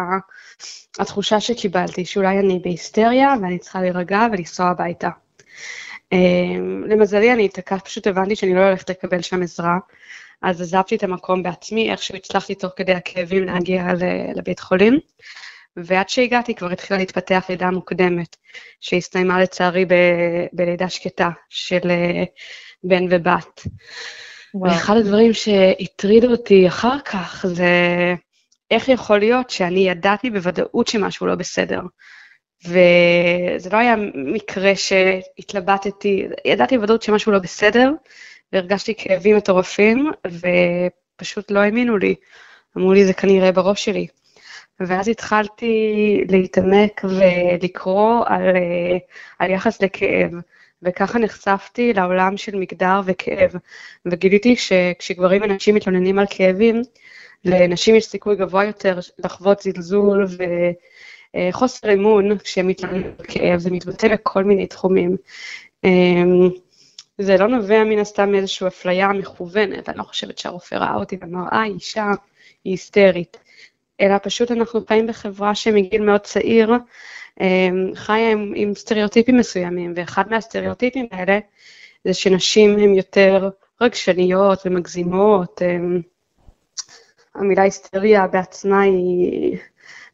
התחושה 0.99 1.41
שקיבלתי, 1.41 2.05
שאולי 2.05 2.39
אני 2.39 2.61
בהיסטריה 2.65 3.35
ואני 3.43 3.59
צריכה 3.59 3.81
להירגע 3.81 4.27
ולנסוע 4.33 4.67
הביתה. 4.67 5.09
אמ, 6.13 6.85
למזלי 6.89 7.33
אני 7.33 7.45
התעקשת, 7.45 7.85
פשוט 7.85 8.07
הבנתי 8.07 8.37
שאני 8.37 8.55
לא 8.55 8.61
הולכת 8.61 8.91
לקבל 8.91 9.23
שם 9.23 9.43
עזרה, 9.43 9.79
אז 10.43 10.61
עזבתי 10.61 10.97
את 10.97 11.03
המקום 11.03 11.43
בעצמי, 11.43 11.91
איכשהו 11.91 12.15
הצלחתי 12.17 12.55
תוך 12.55 12.73
כדי 12.77 12.93
הכאבים 12.93 13.45
להגיע 13.45 13.85
לבית 14.35 14.61
חולים. 14.61 14.99
ועד 15.77 16.09
שהגעתי 16.09 16.55
כבר 16.55 16.71
התחילה 16.71 16.99
להתפתח 16.99 17.47
לידה 17.49 17.71
מוקדמת, 17.71 18.37
שהסתיימה 18.81 19.41
לצערי 19.41 19.85
ב- 19.85 20.47
בלידה 20.53 20.89
שקטה 20.89 21.31
של 21.49 21.91
אה, 21.91 22.25
בן 22.85 23.05
ובת. 23.11 23.67
וואו. 24.55 24.73
ואחד 24.73 24.97
הדברים 24.97 25.33
שהטרידו 25.33 26.31
אותי 26.31 26.69
אחר 26.69 27.01
כך 27.05 27.47
זה 27.49 27.75
איך 28.71 28.89
יכול 28.89 29.19
להיות 29.19 29.51
שאני 29.51 29.89
ידעתי 29.89 30.31
בוודאות 30.31 30.87
שמשהו 30.87 31.27
לא 31.27 31.35
בסדר. 31.35 31.81
וזה 32.65 33.71
לא 33.73 33.77
היה 33.77 33.95
מקרה 34.15 34.77
שהתלבטתי, 34.77 36.27
ידעתי 36.45 36.79
בוודאות 36.79 37.03
שמשהו 37.03 37.33
לא 37.33 37.39
בסדר, 37.39 37.93
והרגשתי 38.53 38.95
כאבים 38.99 39.37
מטורפים, 39.37 40.11
ופשוט 40.27 41.51
לא 41.51 41.59
האמינו 41.59 41.99
לי. 41.99 42.15
אמרו 42.77 42.93
לי, 42.93 43.05
זה 43.05 43.13
כנראה 43.13 43.53
בראש 43.53 43.85
שלי. 43.85 44.07
ואז 44.81 45.09
התחלתי 45.09 45.75
להתעמק 46.29 47.01
ולקרוא 47.05 48.25
על, 48.27 48.43
אה, 48.57 48.99
על 49.39 49.51
יחס 49.51 49.83
לכאב, 49.83 50.31
וככה 50.83 51.19
נחשפתי 51.19 51.93
לעולם 51.93 52.37
של 52.37 52.57
מגדר 52.57 53.01
וכאב, 53.05 53.53
וגיליתי 54.07 54.57
שכשגברים 54.57 55.43
ונשים 55.43 55.75
מתלוננים 55.75 56.19
על 56.19 56.27
כאבים, 56.31 56.83
לנשים 57.45 57.95
יש 57.95 58.05
סיכוי 58.05 58.37
גבוה 58.37 58.65
יותר 58.65 58.99
לחוות 59.19 59.61
זלזול 59.63 60.27
וחוסר 61.37 61.93
אמון 61.93 62.39
כשהם 62.39 62.67
מתלוננים 62.67 63.13
על 63.19 63.25
כאב, 63.29 63.59
זה 63.59 63.71
מתבטא 63.71 64.09
בכל 64.09 64.45
מיני 64.45 64.67
תחומים. 64.67 65.17
אמ, 65.85 66.49
זה 67.19 67.37
לא 67.37 67.49
נובע 67.49 67.85
מן 67.85 67.99
הסתם 67.99 68.33
מאיזושהי 68.33 68.67
אפליה 68.67 69.09
מכוונת, 69.09 69.89
אני 69.89 69.99
לא 69.99 70.03
חושבת 70.03 70.39
שהרופא 70.39 70.75
ראה 70.75 70.95
אותי 70.95 71.17
ואמר, 71.21 71.45
אה, 71.53 71.65
אישה, 71.65 72.11
היא 72.65 72.73
היסטרית. 72.73 73.37
אלא 74.01 74.15
פשוט 74.23 74.51
אנחנו 74.51 74.81
חיים 74.87 75.07
בחברה 75.07 75.55
שמגיל 75.55 76.03
מאוד 76.03 76.21
צעיר 76.21 76.73
חיה 77.95 78.33
עם, 78.33 78.53
עם 78.57 78.75
סטריאוטיפים 78.75 79.37
מסוימים, 79.37 79.93
ואחד 79.97 80.31
מהסטריאוטיפים 80.31 81.07
האלה 81.11 81.39
זה 82.05 82.15
שנשים 82.15 82.79
הן 82.79 82.95
יותר 82.95 83.51
רגשניות 83.81 84.63
ומגזימות. 84.67 85.63
אמ, 85.63 86.01
המילה 87.35 87.63
היסטריה 87.63 88.27
בעצמה 88.27 88.81
היא 88.83 89.59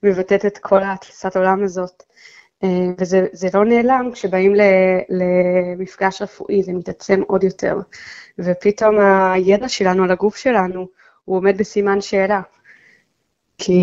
מבטאת 0.03 0.47
את 0.47 0.59
כל 0.59 0.83
התפיסת 0.83 1.37
העולם 1.37 1.65
הזאת. 1.65 2.03
אמ, 2.63 2.95
וזה 3.01 3.49
לא 3.55 3.65
נעלם 3.65 4.11
כשבאים 4.13 4.55
למפגש 5.09 6.23
רפואי, 6.23 6.63
זה 6.63 6.73
מתעצם 6.73 7.23
עוד 7.27 7.45
יותר. 7.45 7.77
ופתאום 8.39 8.99
הידע 9.01 9.69
שלנו 9.69 10.05
על 10.05 10.11
הגוף 10.11 10.37
שלנו, 10.37 10.89
הוא 11.25 11.37
עומד 11.37 11.59
בסימן 11.59 12.01
שאלה. 12.01 12.41
כי, 13.59 13.75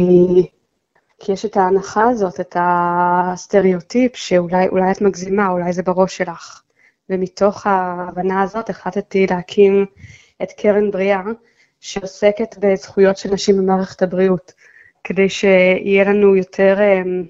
כי 1.25 1.31
יש 1.31 1.45
את 1.45 1.57
ההנחה 1.57 2.09
הזאת, 2.09 2.39
את 2.39 2.55
הסטריאוטיפ, 2.59 4.15
שאולי 4.15 4.91
את 4.91 5.01
מגזימה, 5.01 5.47
אולי 5.47 5.73
זה 5.73 5.83
בראש 5.83 6.17
שלך. 6.17 6.61
ומתוך 7.09 7.67
ההבנה 7.67 8.41
הזאת 8.41 8.69
החלטתי 8.69 9.27
להקים 9.27 9.85
את 10.43 10.51
קרן 10.51 10.91
בריאה, 10.91 11.21
שעוסקת 11.79 12.55
בזכויות 12.59 13.17
של 13.17 13.33
נשים 13.33 13.57
במערכת 13.57 14.01
הבריאות, 14.01 14.51
כדי 15.03 15.29
שיהיה 15.29 16.03
לנו 16.03 16.35
יותר, 16.35 16.77
אמ, 16.81 17.23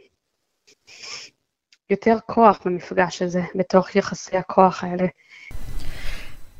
יותר 1.90 2.18
כוח 2.26 2.60
במפגש 2.66 3.22
הזה, 3.22 3.42
בתוך 3.56 3.96
יחסי 3.96 4.38
הכוח 4.38 4.84
האלה. 4.84 5.06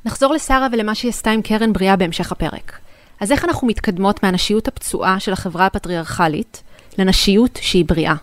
נחזור 0.06 0.34
לשרה 0.34 0.68
ולמה 0.72 0.96
שהיא 0.96 1.10
עשתה 1.10 1.32
עם 1.32 1.42
קרן 1.42 1.74
בריאה 1.74 1.96
בהמשך 1.96 2.32
הפרק. 2.32 2.80
אז 3.20 3.32
איך 3.32 3.46
אנחנו 3.46 3.68
מתקדמות 3.68 4.24
מהנשיות 4.24 4.68
הפצועה 4.68 5.20
של 5.20 5.34
החברה 5.34 5.66
הפטריארכלית 5.66 6.64
לנשיות 6.98 7.60
שהיא 7.62 7.86
בריאה? 7.88 8.16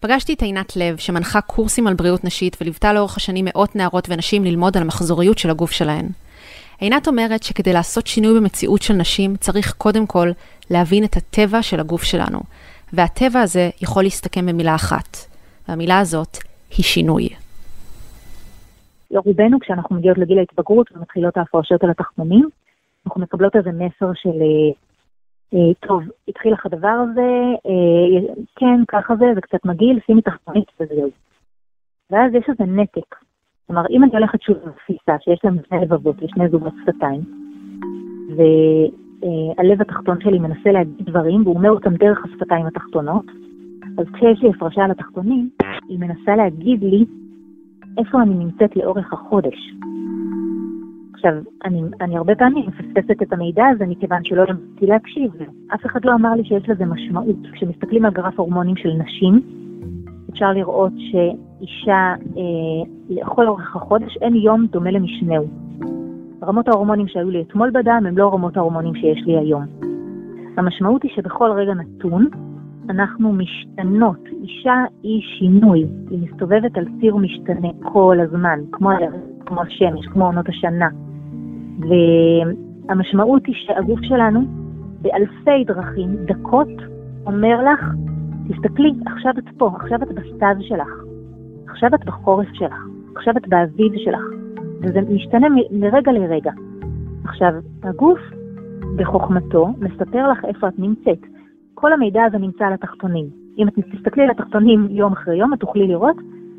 פגשתי 0.00 0.32
את 0.32 0.42
עינת 0.42 0.76
לב, 0.76 0.96
שמנחה 0.96 1.40
קורסים 1.40 1.86
על 1.86 1.94
בריאות 1.94 2.24
נשית 2.24 2.56
וליוותה 2.60 2.92
לאורך 2.92 3.16
השנים 3.16 3.44
מאות 3.48 3.76
נערות 3.76 4.08
ונשים 4.08 4.44
ללמוד 4.44 4.76
על 4.76 4.82
המחזוריות 4.82 5.38
של 5.38 5.50
הגוף 5.50 5.70
שלהן. 5.70 6.06
עינת 6.80 7.08
אומרת 7.08 7.42
שכדי 7.42 7.72
לעשות 7.72 8.06
שינוי 8.06 8.40
במציאות 8.40 8.82
של 8.82 8.94
נשים, 8.94 9.36
צריך 9.36 9.74
קודם 9.78 10.06
כל 10.06 10.30
להבין 10.70 11.04
את 11.04 11.16
הטבע 11.16 11.62
של 11.62 11.80
הגוף 11.80 12.02
שלנו. 12.02 12.40
והטבע 12.92 13.40
הזה 13.40 13.70
יכול 13.82 14.02
להסתכם 14.02 14.46
במילה 14.46 14.74
אחת, 14.74 15.16
והמילה 15.68 15.98
הזאת 15.98 16.38
היא 16.76 16.84
שינוי. 16.84 17.28
לרובנו, 19.10 19.60
כשאנחנו 19.60 19.96
מגיעות 19.96 20.18
לגיל 20.18 20.38
ההתבגרות 20.38 20.86
ומתחילות 20.92 21.36
ההפרשות 21.36 21.84
על 21.84 21.90
התחתונים, 21.90 22.48
אנחנו 23.06 23.20
מקבלות 23.20 23.56
איזה 23.56 23.70
מסר 23.72 24.12
של, 24.14 24.28
אה, 24.28 24.72
טוב, 25.80 26.02
התחיל 26.28 26.52
לך 26.52 26.66
הדבר 26.66 26.88
הזה, 26.88 27.30
אה, 27.66 28.34
כן, 28.56 28.84
ככה 28.88 29.16
זה, 29.16 29.24
זה 29.34 29.40
קצת 29.40 29.64
מגעיל, 29.64 29.98
שימי 30.06 30.22
תחתונית 30.22 30.68
וזהו. 30.80 31.10
ואז 32.10 32.34
יש 32.34 32.44
איזה 32.48 32.72
נתק. 32.72 33.14
כלומר, 33.66 33.82
אם 33.90 34.04
אני 34.04 34.12
הולכת 34.12 34.42
שוב 34.42 34.56
לתפיסה 34.56 35.12
שיש 35.20 35.40
לה 35.44 35.50
מבנה 35.50 35.80
לבבות 35.82 36.16
ושני 36.22 36.48
זוגות 36.48 36.72
שפתיים, 36.82 37.20
והלב 38.36 39.80
התחתון 39.80 40.20
שלי 40.20 40.38
מנסה 40.38 40.72
להגיד 40.72 41.06
דברים, 41.06 41.42
והוא 41.42 41.56
אומר 41.56 41.70
אותם 41.70 41.94
דרך 41.94 42.24
השפתיים 42.24 42.66
התחתונות. 42.66 43.26
אז 43.98 44.06
כשיש 44.12 44.42
לי 44.42 44.50
הפרשה 44.50 44.84
על 44.84 44.90
התחתונים, 44.90 45.50
היא 45.88 45.98
מנסה 45.98 46.36
להגיד 46.36 46.82
לי 46.82 47.04
איפה 47.98 48.22
אני 48.22 48.34
נמצאת 48.34 48.76
לאורך 48.76 49.12
החודש. 49.12 49.58
עכשיו, 51.24 51.42
אני, 51.64 51.82
אני 52.00 52.16
הרבה 52.16 52.34
פעמים 52.34 52.66
מפספסת 52.66 53.22
את 53.22 53.32
המידע 53.32 53.64
הזה 53.66 53.86
מכיוון 53.86 54.24
שלא 54.24 54.44
למדתי 54.48 54.86
להקשיב. 54.86 55.30
אף 55.74 55.86
אחד 55.86 56.04
לא 56.04 56.14
אמר 56.14 56.34
לי 56.34 56.44
שיש 56.44 56.68
לזה 56.68 56.84
משמעות. 56.84 57.36
כשמסתכלים 57.52 58.04
על 58.04 58.12
גרף 58.12 58.38
הורמונים 58.40 58.76
של 58.76 58.88
נשים, 58.88 59.42
אפשר 60.30 60.52
לראות 60.52 60.92
שאישה 60.96 62.14
אה, 62.36 62.90
לכל 63.08 63.46
אורך 63.46 63.76
החודש 63.76 64.16
אין 64.16 64.34
יום 64.34 64.66
דומה 64.66 64.90
למשנהו. 64.90 65.44
רמות 66.42 66.68
ההורמונים 66.68 67.08
שהיו 67.08 67.30
לי 67.30 67.42
אתמול 67.42 67.70
בדם 67.70 68.02
הם 68.08 68.18
לא 68.18 68.34
רמות 68.34 68.56
ההורמונים 68.56 68.94
שיש 68.94 69.26
לי 69.26 69.38
היום. 69.38 69.64
המשמעות 70.56 71.02
היא 71.02 71.10
שבכל 71.14 71.50
רגע 71.50 71.74
נתון 71.74 72.26
אנחנו 72.90 73.32
משתנות. 73.32 74.24
אישה 74.42 74.84
היא 75.02 75.22
שינוי, 75.38 75.84
היא 76.10 76.18
מסתובבת 76.22 76.76
על 76.76 76.84
ציר 77.00 77.16
משתנה 77.16 77.68
כל 77.82 78.18
הזמן, 78.20 78.58
כמו, 78.72 78.90
כמו 79.46 79.62
השמש, 79.62 80.06
כמו 80.06 80.26
עונות 80.26 80.48
השנה. 80.48 80.88
והמשמעות 81.88 83.46
היא 83.46 83.54
שהגוף 83.54 84.00
שלנו 84.02 84.40
באלפי 85.02 85.64
דרכים, 85.66 86.16
דקות, 86.24 86.68
אומר 87.26 87.62
לך, 87.72 87.80
תסתכלי, 88.48 88.92
עכשיו 89.06 89.32
את 89.38 89.44
פה, 89.58 89.70
עכשיו 89.76 90.02
את 90.02 90.08
בסתיו 90.08 90.56
שלך, 90.60 90.88
עכשיו 91.68 91.94
את 91.94 92.04
בחורף 92.04 92.48
שלך, 92.52 92.86
עכשיו 93.16 93.34
את 93.36 93.48
באביב 93.48 93.92
שלך, 93.96 94.20
וזה 94.82 95.00
משתנה 95.00 95.46
מרגע 95.70 96.12
לרגע. 96.12 96.52
עכשיו, 97.24 97.52
הגוף 97.82 98.18
בחוכמתו 98.96 99.68
מספר 99.78 100.28
לך 100.28 100.44
איפה 100.44 100.68
את 100.68 100.78
נמצאת. 100.78 101.18
כל 101.74 101.92
המידע 101.92 102.24
הזה 102.24 102.38
נמצא 102.38 102.64
על 102.66 102.72
התחתונים. 102.72 103.26
אם 103.58 103.68
את 103.68 103.74
תסתכלי 103.74 104.22
על 104.22 104.30
התחתונים 104.30 104.86
יום 104.90 105.12
אחרי 105.12 105.36
יום, 105.36 105.54
את 105.54 105.60
תוכלי 105.60 105.86
לראות 105.86 106.16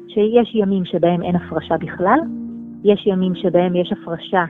שיש 0.07 0.55
ימים 0.55 0.85
שבהם 0.85 1.21
אין 1.21 1.35
הפרשה 1.35 1.77
בכלל, 1.77 2.19
יש 2.83 3.07
ימים 3.07 3.35
שבהם 3.35 3.75
יש 3.75 3.91
הפרשה 3.91 4.45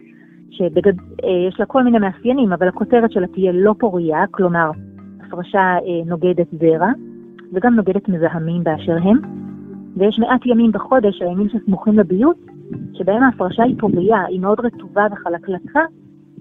שיש 0.58 1.54
אה, 1.54 1.60
לה 1.60 1.66
כל 1.66 1.84
מיני 1.84 2.00
מאפיינים, 2.00 2.54
אבל 2.54 2.68
הכותרת 2.68 3.12
שלה 3.12 3.28
תהיה 3.28 3.52
לא 3.52 3.76
פוריה, 3.80 4.28
כלומר, 4.32 4.72
הפרשה 5.28 5.60
אה, 5.60 6.06
נוגדת 6.06 6.48
זרע, 6.60 6.92
וגם 7.54 7.76
נוגדת 7.76 8.10
מזהמים 8.10 8.64
באשר 8.64 8.98
הם. 9.04 9.18
ויש 9.98 10.20
מעט 10.20 10.46
ימים 10.46 10.72
בחודש, 10.72 11.22
הימים 11.22 11.50
שסמוכים 11.50 12.00
לביות, 12.00 12.38
שבהם 12.94 13.24
ההפרשה 13.24 13.64
היא 13.64 13.76
פוריה, 13.80 14.26
היא 14.28 14.40
מאוד 14.40 14.60
רטובה 14.60 15.08
וחלקלקה, 15.12 15.82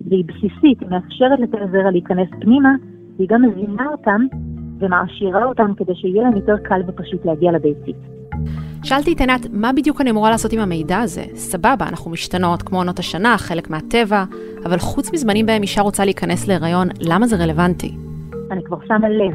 והיא 0.08 0.24
בסיסית, 0.24 0.80
היא 0.80 0.88
מאפשרת 0.90 1.40
לתל 1.40 1.66
זרע 1.72 1.90
להיכנס 1.90 2.28
פנימה, 2.40 2.72
והיא 3.16 3.28
גם 3.28 3.42
מזינה 3.42 3.86
אותם 3.88 4.26
ומעשירה 4.78 5.44
אותם 5.44 5.74
כדי 5.76 5.94
שיהיה 5.94 6.22
להם 6.22 6.36
יותר 6.36 6.56
קל 6.58 6.80
ופשוט 6.86 7.24
להגיע 7.24 7.52
לביצית. 7.52 8.11
שאלתי 8.84 9.12
את 9.12 9.20
עינת, 9.20 9.46
מה 9.52 9.72
בדיוק 9.72 10.00
אני 10.00 10.10
אמורה 10.10 10.30
לעשות 10.30 10.52
עם 10.52 10.60
המידע 10.60 10.98
הזה? 10.98 11.22
סבבה, 11.34 11.88
אנחנו 11.88 12.10
משתנות 12.10 12.62
כמו 12.62 12.78
עונות 12.78 12.98
השנה, 12.98 13.38
חלק 13.38 13.70
מהטבע, 13.70 14.24
אבל 14.64 14.78
חוץ 14.78 15.12
מזמנים 15.12 15.46
בהם 15.46 15.62
אישה 15.62 15.82
רוצה 15.82 16.04
להיכנס 16.04 16.48
להיריון, 16.48 16.88
למה 17.00 17.26
זה 17.26 17.36
רלוונטי? 17.36 17.96
אני 18.50 18.64
כבר 18.64 18.78
שמה 18.86 19.08
לב 19.08 19.34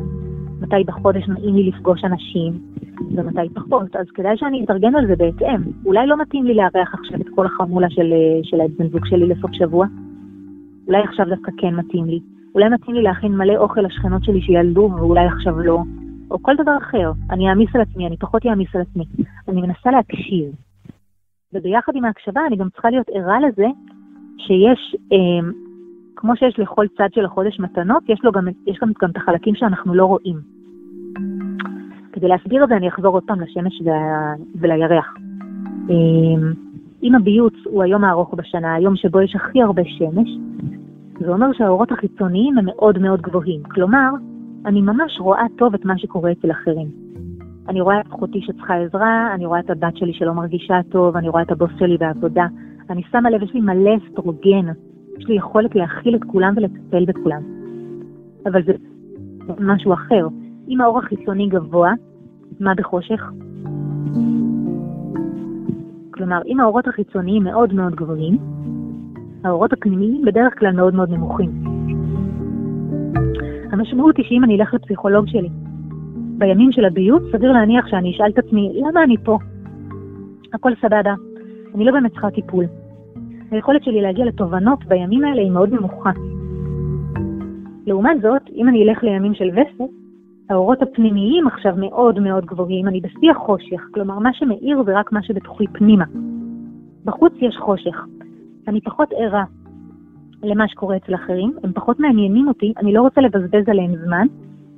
מתי 0.61 0.83
בחודש 0.85 1.27
נעים 1.27 1.55
לי 1.55 1.63
לפגוש 1.63 2.03
אנשים 2.03 2.53
ומתי 3.15 3.53
פחות, 3.53 3.95
אז 3.95 4.05
כדאי 4.13 4.37
שאני 4.37 4.63
אתארגן 4.65 4.95
על 4.95 5.07
זה 5.07 5.15
בהתאם. 5.15 5.61
אולי 5.85 6.07
לא 6.07 6.21
מתאים 6.21 6.45
לי 6.45 6.53
לארח 6.53 6.93
עכשיו 6.93 7.21
את 7.21 7.27
כל 7.35 7.45
החמולה 7.45 7.89
של, 7.89 8.13
של 8.43 8.61
הבן 8.61 8.89
זוג 8.89 9.05
שלי 9.05 9.27
לסוף 9.27 9.51
שבוע? 9.53 9.87
אולי 10.87 11.01
עכשיו 11.03 11.25
דווקא 11.29 11.51
כן 11.57 11.75
מתאים 11.75 12.05
לי. 12.05 12.19
אולי 12.55 12.69
מתאים 12.69 12.95
לי 12.95 13.01
להכין 13.01 13.37
מלא 13.37 13.57
אוכל 13.57 13.81
לשכנות 13.81 14.23
שלי 14.23 14.41
שילדו 14.41 14.89
ואולי 14.97 15.25
עכשיו 15.25 15.59
לא. 15.59 15.79
או 16.31 16.43
כל 16.43 16.55
דבר 16.55 16.77
אחר. 16.77 17.11
אני 17.31 17.49
אעמיס 17.49 17.69
על 17.75 17.81
עצמי, 17.81 18.07
אני 18.07 18.17
פחות 18.17 18.45
אעמיס 18.45 18.75
על 18.75 18.81
עצמי. 18.81 19.05
אני 19.49 19.61
מנסה 19.61 19.91
להקשיב. 19.91 20.51
וביחד 21.53 21.95
עם 21.95 22.05
ההקשבה 22.05 22.41
אני 22.47 22.55
גם 22.55 22.69
צריכה 22.69 22.89
להיות 22.89 23.07
ערה 23.13 23.39
לזה 23.39 23.67
שיש, 24.37 24.95
אה, 25.11 25.49
כמו 26.15 26.35
שיש 26.35 26.59
לכל 26.59 26.85
צד 26.97 27.07
של 27.13 27.25
החודש 27.25 27.59
מתנות, 27.59 28.03
יש, 28.09 28.19
לו 28.23 28.31
גם, 28.31 28.47
יש 28.67 28.77
גם, 28.81 28.91
גם 29.01 29.09
את 29.09 29.17
החלקים 29.17 29.55
שאנחנו 29.55 29.93
לא 29.93 30.05
רואים. 30.05 30.35
כדי 32.13 32.27
להסביר 32.27 32.63
את 32.63 32.69
זה 32.69 32.75
אני 32.75 32.89
אחזור 32.89 33.13
עוד 33.13 33.23
פעם 33.27 33.41
לשמש 33.41 33.81
וה, 33.85 34.33
ולירח. 34.55 35.13
אה, 35.89 36.49
אם 37.03 37.15
הביוץ 37.15 37.53
הוא 37.65 37.83
היום 37.83 38.03
הארוך 38.03 38.33
בשנה, 38.33 38.73
היום 38.73 38.95
שבו 38.95 39.21
יש 39.21 39.35
הכי 39.35 39.61
הרבה 39.61 39.81
שמש, 39.85 40.29
זה 41.19 41.29
אומר 41.29 41.47
שהאורות 41.53 41.91
החיצוניים 41.91 42.57
הם 42.57 42.65
מאוד 42.65 42.99
מאוד 42.99 43.21
גבוהים. 43.21 43.63
כלומר, 43.63 44.09
אני 44.65 44.81
ממש 44.81 45.19
רואה 45.19 45.45
טוב 45.57 45.73
את 45.73 45.85
מה 45.85 45.97
שקורה 45.97 46.31
אצל 46.31 46.51
אחרים. 46.51 47.06
אני 47.69 47.81
רואה 47.81 47.99
את 48.01 48.07
אחותי 48.07 48.41
שצריכה 48.41 48.75
עזרה, 48.75 49.33
אני 49.35 49.45
רואה 49.45 49.59
את 49.59 49.69
הבת 49.69 49.97
שלי 49.97 50.13
שלא 50.13 50.33
מרגישה 50.33 50.79
טוב, 50.89 51.17
אני 51.17 51.29
רואה 51.29 51.41
את 51.41 51.51
הבוס 51.51 51.71
שלי 51.79 51.97
בעבודה. 51.97 52.45
אני 52.89 53.01
שמה 53.11 53.29
לב, 53.29 53.43
יש 53.43 53.53
לי 53.53 53.61
מלא 53.61 53.91
אסטרוגן, 53.97 54.65
יש 55.17 55.27
לי 55.27 55.35
יכולת 55.35 55.75
להכיל 55.75 56.15
את 56.15 56.23
כולם 56.23 56.53
ולטפל 56.57 57.05
בכולם. 57.05 57.41
אבל 58.45 58.63
זה 58.63 58.73
משהו 59.59 59.93
אחר. 59.93 60.27
אם 60.67 60.81
האור 60.81 60.99
החיצוני 60.99 61.47
גבוה, 61.47 61.93
מה 62.59 62.73
בחושך? 62.75 63.31
כלומר, 66.11 66.41
אם 66.45 66.59
האורות 66.59 66.87
החיצוניים 66.87 67.43
מאוד 67.43 67.73
מאוד 67.73 67.95
גבוהים, 67.95 68.37
האורות 69.43 69.73
הפנימיים 69.73 70.21
בדרך 70.25 70.59
כלל 70.59 70.71
מאוד 70.71 70.95
מאוד 70.95 71.09
נמוכים. 71.09 71.49
המשמעות 73.71 74.17
היא 74.17 74.25
שאם 74.25 74.43
אני 74.43 74.59
אלך 74.59 74.73
לפסיכולוג 74.73 75.27
שלי 75.27 75.49
בימים 76.37 76.71
של 76.71 76.85
הביוט, 76.85 77.21
סביר 77.31 77.51
להניח 77.51 77.87
שאני 77.87 78.11
אשאל 78.11 78.29
את 78.29 78.37
עצמי, 78.37 78.73
למה 78.75 79.03
אני 79.03 79.17
פה? 79.23 79.37
הכל 80.53 80.71
סבבה, 80.81 81.13
אני 81.75 81.85
לא 81.85 81.91
באמת 81.91 82.11
צריכה 82.11 82.31
טיפול. 82.31 82.65
היכולת 83.51 83.83
שלי 83.83 84.01
להגיע 84.01 84.25
לתובנות 84.25 84.85
בימים 84.85 85.23
האלה 85.23 85.41
היא 85.41 85.51
מאוד 85.51 85.73
נמוכה. 85.73 86.11
לעומת 87.87 88.21
זאת, 88.21 88.41
אם 88.55 88.67
אני 88.67 88.83
אלך 88.83 89.03
לימים 89.03 89.33
של 89.33 89.49
וסת, 89.49 89.91
האורות 90.49 90.81
הפנימיים 90.81 91.47
עכשיו 91.47 91.73
מאוד 91.77 92.19
מאוד 92.19 92.45
גבוהים, 92.45 92.87
אני 92.87 93.01
בשיא 93.01 93.31
החושך, 93.31 93.81
כלומר 93.93 94.19
מה 94.19 94.33
שמאיר 94.33 94.83
זה 94.83 94.99
רק 94.99 95.11
מה 95.11 95.23
שבתוכי 95.23 95.67
פנימה. 95.67 96.05
בחוץ 97.05 97.33
יש 97.41 97.57
חושך. 97.57 98.05
אני 98.67 98.81
פחות 98.81 99.09
ערה 99.17 99.43
למה 100.43 100.67
שקורה 100.67 100.97
אצל 100.97 101.15
אחרים, 101.15 101.53
הם 101.63 101.73
פחות 101.73 101.99
מעניינים 101.99 102.47
אותי, 102.47 102.73
אני 102.77 102.93
לא 102.93 103.01
רוצה 103.01 103.21
לבזבז 103.21 103.69
עליהם 103.69 103.91
זמן, 104.05 104.27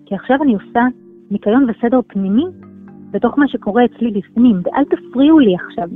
כי 0.06 0.16
עכשיו 0.16 0.44
אני 0.44 0.54
עושה 0.54 0.82
ניקיון 1.32 1.66
וסדר 1.70 2.00
פנימי 2.08 2.46
בתוך 3.12 3.40
מה 3.40 3.48
שקורה 3.48 3.86
אצלי 3.86 4.12
בפנים, 4.12 4.62
ואל 4.64 4.84
תפריעו 4.84 5.40
לי 5.40 5.56
עכשיו. 5.56 5.90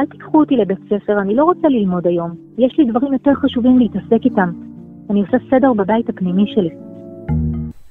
אל 0.00 0.06
תיקחו 0.06 0.38
אותי 0.40 0.56
לבית 0.56 0.78
ספר, 0.88 1.20
אני 1.20 1.34
לא 1.34 1.44
רוצה 1.44 1.68
ללמוד 1.68 2.06
היום. 2.06 2.30
יש 2.58 2.78
לי 2.78 2.84
דברים 2.84 3.12
יותר 3.12 3.34
חשובים 3.34 3.78
להתעסק 3.78 4.24
איתם. 4.24 4.50
אני 5.10 5.20
עושה 5.20 5.36
סדר 5.50 5.72
בבית 5.72 6.08
הפנימי 6.08 6.44
שלי. 6.54 6.70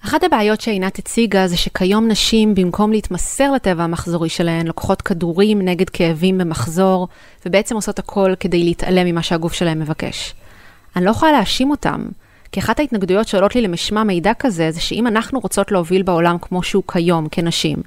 אחת 0.05 0.23
הבעיות 0.23 0.61
שעינת 0.61 0.99
הציגה 0.99 1.47
זה 1.47 1.57
שכיום 1.57 2.07
נשים, 2.07 2.55
במקום 2.55 2.91
להתמסר 2.91 3.51
לטבע 3.51 3.83
המחזורי 3.83 4.29
שלהן, 4.29 4.67
לוקחות 4.67 5.01
כדורים 5.01 5.61
נגד 5.61 5.89
כאבים 5.89 6.37
במחזור, 6.37 7.07
ובעצם 7.45 7.75
עושות 7.75 7.99
הכל 7.99 8.31
כדי 8.39 8.63
להתעלם 8.63 9.05
ממה 9.05 9.21
שהגוף 9.21 9.53
שלהן 9.53 9.79
מבקש. 9.79 10.33
אני 10.95 11.05
לא 11.05 11.09
יכולה 11.09 11.31
להאשים 11.31 11.71
אותם, 11.71 12.01
כי 12.51 12.59
אחת 12.59 12.79
ההתנגדויות 12.79 13.27
שעולות 13.27 13.55
לי 13.55 13.61
למשמע 13.61 14.03
מידע 14.03 14.33
כזה, 14.39 14.71
זה 14.71 14.81
שאם 14.81 15.07
אנחנו 15.07 15.39
רוצות 15.39 15.71
להוביל 15.71 16.01
בעולם 16.01 16.37
כמו 16.41 16.63
שהוא 16.63 16.83
כיום, 16.87 17.27
כנשים, 17.31 17.77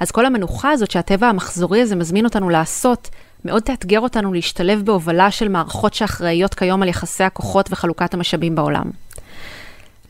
אז 0.00 0.10
כל 0.10 0.26
המנוחה 0.26 0.70
הזאת 0.70 0.90
שהטבע 0.90 1.26
המחזורי 1.26 1.82
הזה 1.82 1.96
מזמין 1.96 2.24
אותנו 2.24 2.50
לעשות, 2.50 3.08
מאוד 3.44 3.62
תאתגר 3.62 4.00
אותנו 4.00 4.32
להשתלב 4.32 4.82
בהובלה 4.84 5.30
של 5.30 5.48
מערכות 5.48 5.94
שאחראיות 5.94 6.54
כיום 6.54 6.82
על 6.82 6.88
יחסי 6.88 7.24
הכוחות 7.24 7.68
וחלוקת 7.72 8.14
המשאבים 8.14 8.54
בעולם. 8.54 8.90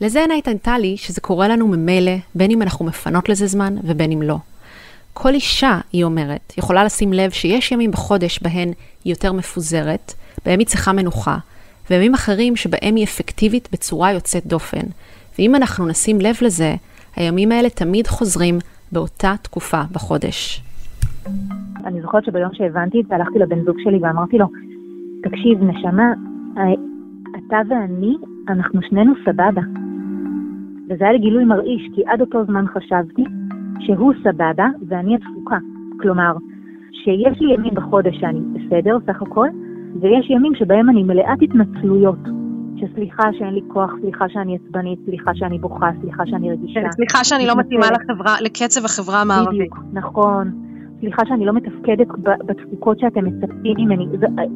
לזה 0.01 0.19
עיניי 0.21 0.41
ענתה 0.47 0.77
לי 0.77 0.97
שזה 0.97 1.21
קורה 1.21 1.47
לנו 1.47 1.67
ממילא, 1.67 2.15
בין 2.35 2.51
אם 2.51 2.61
אנחנו 2.61 2.85
מפנות 2.85 3.29
לזה 3.29 3.47
זמן 3.47 3.75
ובין 3.83 4.11
אם 4.11 4.21
לא. 4.21 4.37
כל 5.13 5.33
אישה, 5.33 5.79
היא 5.91 6.03
אומרת, 6.03 6.53
יכולה 6.57 6.83
לשים 6.83 7.13
לב 7.13 7.31
שיש 7.31 7.71
ימים 7.71 7.91
בחודש 7.91 8.39
בהן 8.41 8.73
היא 9.03 9.13
יותר 9.13 9.33
מפוזרת, 9.33 10.13
בהם 10.45 10.59
היא 10.59 10.67
צריכה 10.67 10.91
מנוחה, 10.91 11.37
וימים 11.89 12.13
אחרים 12.13 12.55
שבהם 12.55 12.95
היא 12.95 13.03
אפקטיבית 13.03 13.69
בצורה 13.71 14.11
יוצאת 14.11 14.45
דופן. 14.45 14.85
ואם 15.39 15.55
אנחנו 15.55 15.87
נשים 15.87 16.17
לב 16.21 16.35
לזה, 16.41 16.75
הימים 17.15 17.51
האלה 17.51 17.69
תמיד 17.69 18.07
חוזרים 18.07 18.59
באותה 18.91 19.33
תקופה 19.41 19.81
בחודש. 19.91 20.63
אני 21.85 22.01
זוכרת 22.01 22.25
שביום 22.25 22.53
שהבנתי 22.53 23.01
את 23.01 23.05
זה, 23.07 23.15
הלכתי 23.15 23.39
לבן 23.39 23.63
זוג 23.63 23.75
שלי 23.83 23.97
ואמרתי 24.01 24.37
לו, 24.37 24.45
תקשיב, 25.23 25.63
נשמה, 25.63 26.13
אתה 27.37 27.57
ואני, 27.69 28.15
אנחנו 28.49 28.81
שנינו 28.81 29.13
סבבה. 29.25 29.61
וזה 30.89 31.03
היה 31.03 31.13
לי 31.13 31.19
גילוי 31.19 31.43
מרעיש, 31.45 31.89
כי 31.95 32.01
עד 32.07 32.21
אותו 32.21 32.45
זמן 32.45 32.65
חשבתי 32.67 33.23
שהוא 33.79 34.13
סבבה 34.23 34.67
ואני 34.87 35.15
הדפוקה. 35.15 35.57
כלומר, 36.01 36.33
שיש 36.91 37.41
לי 37.41 37.53
ימים 37.53 37.73
בחודש 37.73 38.15
שאני 38.19 38.39
בסדר, 38.39 38.97
סך 39.07 39.21
הכל, 39.21 39.47
ויש 40.01 40.29
ימים 40.29 40.55
שבהם 40.55 40.89
אני 40.89 41.03
מלאת 41.03 41.41
התנצלויות, 41.41 42.19
שסליחה 42.77 43.23
שאין 43.37 43.53
לי 43.53 43.61
כוח, 43.67 43.91
סליחה 44.01 44.25
שאני 44.29 44.55
עצבנית, 44.55 44.99
סליחה 45.05 45.31
שאני 45.35 45.59
בוכה, 45.59 45.89
סליחה 46.01 46.23
שאני 46.25 46.51
רגישה. 46.51 46.81
כן, 46.81 46.91
סליחה 46.91 47.23
שאני 47.23 47.47
לא 47.47 47.55
מתאימה 47.57 47.85
לחברה, 47.91 48.35
לקצב 48.41 48.85
החברה 48.85 49.21
המערבית. 49.21 49.59
בדיוק, 49.59 49.77
נכון. 49.93 50.51
סליחה 50.99 51.21
שאני 51.27 51.45
לא 51.45 51.53
מתפקדת 51.53 52.07
בתפוקות 52.45 52.99
שאתם 52.99 53.25
מצפים 53.25 53.75
ממני. 53.77 54.07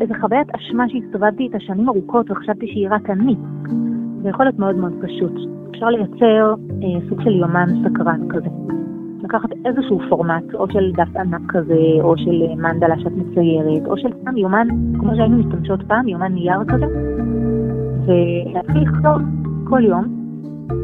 זו 0.08 0.13
חוויית 0.21 0.48
אשמה 0.56 0.84
שהסתובבתי 0.89 1.43
איתה 1.43 1.58
שנים 1.60 1.89
ארוכות 1.89 2.32
וחשבתי 2.32 2.67
שהיא 2.67 2.88
רק 2.91 3.10
אני. 3.10 3.36
זה 4.24 4.30
יכול 4.30 4.45
להיות 4.45 4.60
מאוד 4.60 4.76
מאוד 4.76 4.93
פשוט. 5.02 5.34
אפשר 5.71 5.86
לייצר 5.86 6.54
אה, 6.84 7.10
סוג 7.10 7.21
של 7.21 7.32
יומן 7.32 7.69
סקרן 7.84 8.21
כזה. 8.30 8.50
לקחת 9.26 9.50
איזשהו 9.66 10.00
פורמט, 10.10 10.54
או 10.54 10.72
של 10.72 10.92
דף 10.92 11.16
ענק 11.16 11.42
כזה, 11.48 11.82
או 12.02 12.18
של 12.18 12.44
אה, 12.50 12.56
מנדלה 12.56 13.00
שאת 13.00 13.12
מציירת, 13.12 13.88
או 13.88 13.98
של 13.98 14.10
סתם 14.22 14.38
יומן, 14.38 14.68
כמו 15.00 15.16
שהיינו 15.16 15.38
משתמשות 15.38 15.80
פעם, 15.88 16.08
יומן 16.08 16.34
נייר 16.34 16.60
כזה, 16.68 16.86
ולהתחיל 18.06 18.82
לכתוב 18.82 19.22
כל 19.64 19.84
יום 19.84 20.26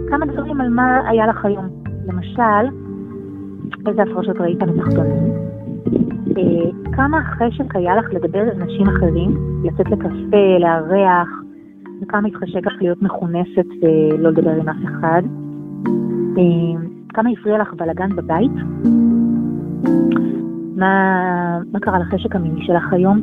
כמה 0.09 0.25
דברים 0.25 0.61
על 0.61 0.69
מה 0.69 1.09
היה 1.09 1.27
לך 1.27 1.45
היום. 1.45 1.65
למשל, 2.07 2.75
איזה 3.87 4.01
הפרשות 4.01 4.37
ראית 4.37 4.63
מתחתונים, 4.63 5.33
אה, 6.37 6.91
כמה 6.91 7.21
חשק 7.23 7.75
היה 7.75 7.95
לך 7.95 8.13
לדבר 8.13 8.41
עם 8.41 8.61
אנשים 8.61 8.87
אחרים, 8.87 9.37
לצאת 9.63 9.89
לקפה, 9.89 10.57
לארח, 10.59 11.29
וכמה 12.01 12.27
התחשק 12.27 12.65
לך 12.65 12.73
להיות 12.81 13.01
מכונסת 13.01 13.67
ולא 13.81 14.29
לדבר 14.29 14.51
עם 14.51 14.69
אף 14.69 14.77
אחד. 14.85 15.21
כמה 17.13 17.29
הפריע 17.29 17.57
לך 17.57 17.73
בלאגן 17.73 18.15
בבית? 18.15 18.51
מה, 20.75 21.59
מה 21.71 21.79
קרה 21.79 21.99
לחשק 21.99 22.35
המיני 22.35 22.65
שלך 22.65 22.93
היום? 22.93 23.19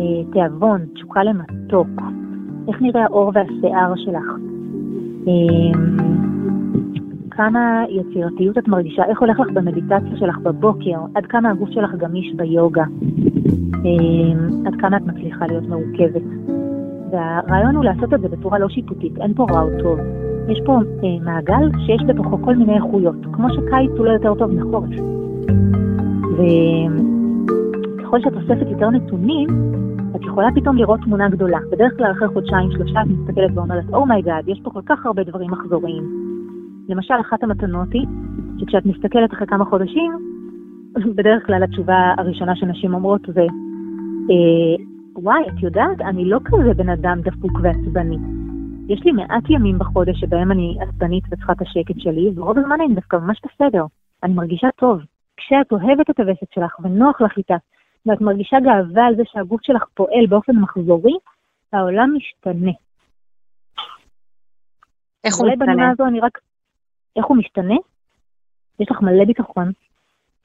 אה, 0.00 0.32
תיאבון, 0.32 0.80
תשוקה 0.94 1.24
למתוק. 1.24 1.88
איך 2.68 2.82
נראה 2.82 3.04
האור 3.04 3.32
והשיער 3.34 3.94
שלך? 3.96 4.24
אה, 5.28 5.80
כמה 7.30 7.84
יצירתיות 7.88 8.58
את 8.58 8.68
מרגישה? 8.68 9.04
איך 9.04 9.20
הולך 9.20 9.40
לך 9.40 9.50
במדיטציה 9.52 10.16
שלך 10.16 10.38
בבוקר? 10.38 10.98
עד 11.14 11.26
כמה 11.26 11.50
הגוף 11.50 11.70
שלך 11.70 11.94
גמיש 11.94 12.34
ביוגה? 12.36 12.84
אה, 13.84 14.66
עד 14.66 14.80
כמה 14.80 14.96
את 14.96 15.02
מצליחה 15.02 15.46
להיות 15.46 15.68
מורכבת? 15.68 16.22
והרעיון 17.10 17.76
הוא 17.76 17.84
לעשות 17.84 18.14
את 18.14 18.20
זה 18.20 18.28
בצורה 18.28 18.58
לא 18.58 18.68
שיפוטית, 18.68 19.18
אין 19.18 19.34
פה 19.34 19.46
רע 19.50 19.60
או 19.60 19.68
טוב. 19.82 20.23
יש 20.48 20.60
פה 20.66 20.72
אה, 21.04 21.24
מעגל 21.24 21.70
שיש 21.86 22.02
בתוכו 22.06 22.38
כל 22.42 22.56
מיני 22.56 22.74
איכויות, 22.76 23.16
כמו 23.32 23.48
שקיץ 23.50 23.90
הוא 23.98 24.06
לא 24.06 24.10
יותר 24.10 24.34
טוב 24.34 24.50
מחורף. 24.50 24.90
וככל 26.34 28.20
שאת 28.20 28.32
אוספת 28.32 28.66
יותר 28.70 28.90
נתונים, 28.90 29.48
את 30.16 30.22
יכולה 30.22 30.48
פתאום 30.54 30.76
לראות 30.76 31.00
תמונה 31.00 31.28
גדולה. 31.28 31.58
בדרך 31.72 31.96
כלל 31.96 32.12
אחרי 32.12 32.28
חודשיים, 32.28 32.70
שלושה, 32.70 33.02
את 33.02 33.06
מסתכלת 33.06 33.50
ואומרת, 33.54 33.84
oh 33.92 34.20
my 34.20 34.48
god, 34.48 34.52
יש 34.52 34.60
פה 34.62 34.70
כל 34.70 34.80
כך 34.86 35.06
הרבה 35.06 35.24
דברים 35.24 35.50
מחזוריים. 35.50 36.04
למשל, 36.88 37.14
אחת 37.20 37.42
המתנות 37.42 37.88
היא, 37.92 38.06
שכשאת 38.58 38.86
מסתכלת 38.86 39.32
אחרי 39.32 39.46
כמה 39.46 39.64
חודשים, 39.64 40.12
בדרך 41.16 41.46
כלל 41.46 41.62
התשובה 41.62 42.14
הראשונה 42.18 42.56
שנשים 42.56 42.94
אומרות 42.94 43.20
זה, 43.34 43.46
אה, 44.30 44.84
וואי, 45.16 45.42
את 45.48 45.62
יודעת, 45.62 46.00
אני 46.00 46.24
לא 46.24 46.38
כזה 46.44 46.74
בן 46.74 46.88
אדם 46.88 47.20
דפוק 47.20 47.52
ועצבני. 47.62 48.18
יש 48.88 49.00
לי 49.04 49.12
מעט 49.12 49.44
ימים 49.50 49.78
בחודש 49.78 50.20
שבהם 50.20 50.52
אני 50.52 50.78
עצבנית 50.80 51.24
וצריכה 51.26 51.52
את 51.52 51.62
השקט 51.62 51.94
שלי, 51.98 52.30
ורוב 52.36 52.58
הזמן 52.58 52.80
אני 52.80 52.94
דווקא 52.94 53.16
ממש 53.16 53.40
בסדר. 53.44 53.84
אני 54.22 54.34
מרגישה 54.34 54.68
טוב. 54.76 55.00
כשאת 55.36 55.72
אוהבת 55.72 56.10
את 56.10 56.20
הווסת 56.20 56.52
שלך 56.54 56.80
ונוח 56.80 57.20
לך 57.20 57.38
איתה, 57.38 57.54
ואת 58.06 58.20
מרגישה 58.20 58.56
גאווה 58.60 59.06
על 59.06 59.16
זה 59.16 59.22
שהגוף 59.24 59.60
שלך 59.62 59.84
פועל 59.94 60.26
באופן 60.28 60.56
מחזורי, 60.56 61.12
העולם 61.72 62.10
משתנה. 62.16 62.72
איך 65.24 65.34
הוא 65.36 65.48
משתנה? 65.48 65.66
בנימה 65.66 65.90
הזו 65.90 66.06
אני 66.06 66.20
רק... 66.20 66.38
איך 67.16 67.26
הוא 67.26 67.36
משתנה? 67.36 67.74
יש 68.80 68.90
לך 68.90 69.00
מלא 69.00 69.24
ביטחון. 69.24 69.72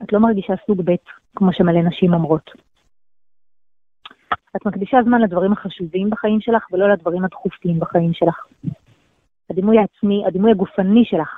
את 0.03 0.13
לא 0.13 0.19
מרגישה 0.19 0.53
סוג 0.67 0.81
ב', 0.85 0.95
כמו 1.35 1.53
שמלא 1.53 1.81
נשים 1.81 2.13
אומרות. 2.13 2.68
את 4.55 4.65
מקדישה 4.65 4.97
זמן 5.05 5.21
לדברים 5.21 5.53
החשובים 5.53 6.09
בחיים 6.09 6.41
שלך 6.41 6.65
ולא 6.71 6.93
לדברים 6.93 7.25
הדחופים 7.25 7.79
בחיים 7.79 8.13
שלך. 8.13 8.45
הדימוי 9.49 9.77
העצמי, 9.79 10.23
הדימוי 10.27 10.51
הגופני 10.51 11.05
שלך 11.05 11.29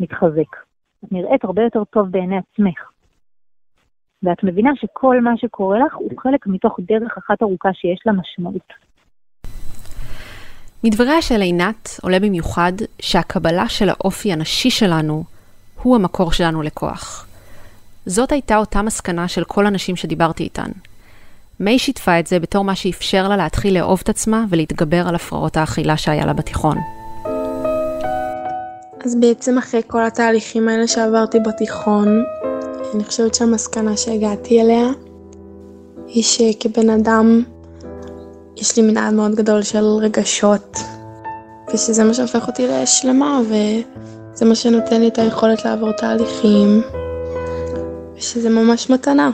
מתחזק. 0.00 0.56
את 1.04 1.12
נראית 1.12 1.44
הרבה 1.44 1.62
יותר 1.62 1.84
טוב 1.84 2.10
בעיני 2.10 2.36
עצמך. 2.38 2.90
ואת 4.22 4.44
מבינה 4.44 4.70
שכל 4.76 5.20
מה 5.20 5.30
שקורה 5.36 5.78
לך 5.78 5.94
הוא 5.94 6.10
חלק 6.18 6.46
מתוך 6.46 6.76
דרך 6.80 7.18
אחת 7.18 7.42
ארוכה 7.42 7.68
שיש 7.72 7.98
לה 8.06 8.12
משמעות. 8.12 8.72
מדבריה 10.84 11.22
של 11.22 11.40
עינת 11.40 11.88
עולה 12.02 12.20
במיוחד 12.20 12.72
שהקבלה 13.00 13.68
של 13.68 13.88
האופי 13.88 14.32
הנשי 14.32 14.70
שלנו 14.70 15.24
הוא 15.82 15.96
המקור 15.96 16.32
שלנו 16.32 16.62
לכוח. 16.62 17.26
זאת 18.06 18.32
הייתה 18.32 18.56
אותה 18.56 18.82
מסקנה 18.82 19.28
של 19.28 19.44
כל 19.44 19.66
הנשים 19.66 19.96
שדיברתי 19.96 20.42
איתן. 20.44 20.70
מיי 21.60 21.78
שיתפה 21.78 22.18
את 22.18 22.26
זה 22.26 22.38
בתור 22.38 22.64
מה 22.64 22.74
שאפשר 22.74 23.28
לה 23.28 23.36
להתחיל 23.36 23.78
לאהוב 23.78 24.00
את 24.02 24.08
עצמה 24.08 24.44
ולהתגבר 24.50 25.08
על 25.08 25.14
הפרעות 25.14 25.56
האכילה 25.56 25.96
שהיה 25.96 26.26
לה 26.26 26.32
בתיכון. 26.32 26.78
אז 29.04 29.16
בעצם 29.20 29.58
אחרי 29.58 29.80
כל 29.86 30.04
התהליכים 30.04 30.68
האלה 30.68 30.86
שעברתי 30.86 31.40
בתיכון, 31.40 32.24
אני 32.94 33.04
חושבת 33.04 33.34
שהמסקנה 33.34 33.96
שהגעתי 33.96 34.60
אליה 34.60 34.86
היא 36.06 36.22
שכבן 36.22 36.90
אדם 36.90 37.42
יש 38.56 38.76
לי 38.76 38.82
מנעד 38.82 39.14
מאוד 39.14 39.34
גדול 39.34 39.62
של 39.62 39.84
רגשות, 39.84 40.78
ושזה 41.74 42.04
מה 42.04 42.14
שהופך 42.14 42.46
אותי 42.46 42.66
לשלמה, 42.68 43.40
וזה 43.48 44.44
מה 44.44 44.54
שנותן 44.54 45.00
לי 45.00 45.08
את 45.08 45.18
היכולת 45.18 45.64
לעבור 45.64 45.92
תהליכים, 45.92 46.82
ושזה 48.16 48.50
ממש 48.50 48.90
מתנה. 48.90 49.30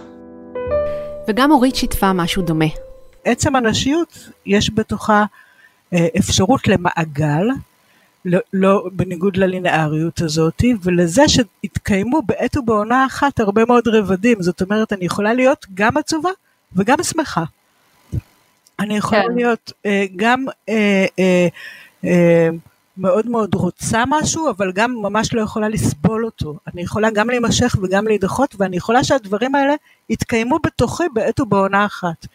וגם 1.31 1.51
אורית 1.51 1.77
שיתפה 1.77 2.13
משהו 2.13 2.43
דומה. 2.43 2.65
עצם 3.25 3.57
הנשיות, 3.57 4.29
יש 4.47 4.71
בתוכה 4.75 5.25
אה, 5.93 6.07
אפשרות 6.19 6.69
למעגל, 6.69 7.47
לא, 8.25 8.39
לא 8.53 8.89
בניגוד 8.93 9.37
ללינאריות 9.37 10.21
הזאת, 10.21 10.65
ולזה 10.83 11.23
שהתקיימו 11.29 12.23
בעת 12.27 12.57
ובעונה 12.57 13.07
אחת 13.07 13.41
הרבה 13.41 13.65
מאוד 13.65 13.89
רבדים. 13.89 14.43
זאת 14.43 14.63
אומרת, 14.63 14.93
אני 14.93 15.05
יכולה 15.05 15.35
להיות 15.35 15.67
גם 15.75 15.97
עצובה 15.97 16.31
וגם 16.77 17.03
שמחה. 17.03 17.45
אני 18.81 18.97
יכולה 18.97 19.23
כן. 19.23 19.35
להיות 19.35 19.73
אה, 19.87 20.05
גם 20.17 20.45
אה, 20.69 21.07
אה, 21.19 21.49
אה, 22.05 22.49
מאוד 23.01 23.29
מאוד 23.29 23.55
רוצה 23.55 24.05
משהו, 24.09 24.51
אבל 24.51 24.73
גם 24.73 24.95
ממש 25.03 25.35
לא 25.35 25.43
יכולה 25.43 25.69
לסבול 25.69 26.25
אותו. 26.25 26.59
אני 26.73 26.83
יכולה 26.83 27.11
גם 27.11 27.31
להימשך 27.31 27.77
וגם 27.83 28.07
להידחות, 28.07 28.55
ואני 28.59 28.77
יכולה 28.77 29.05
שהדברים 29.05 29.55
האלה 29.55 29.75
יתקיימו 30.11 30.59
בתוכי 30.67 31.05
בעת 31.15 31.41
ובעונה 31.41 31.87
אחת. 31.87 32.27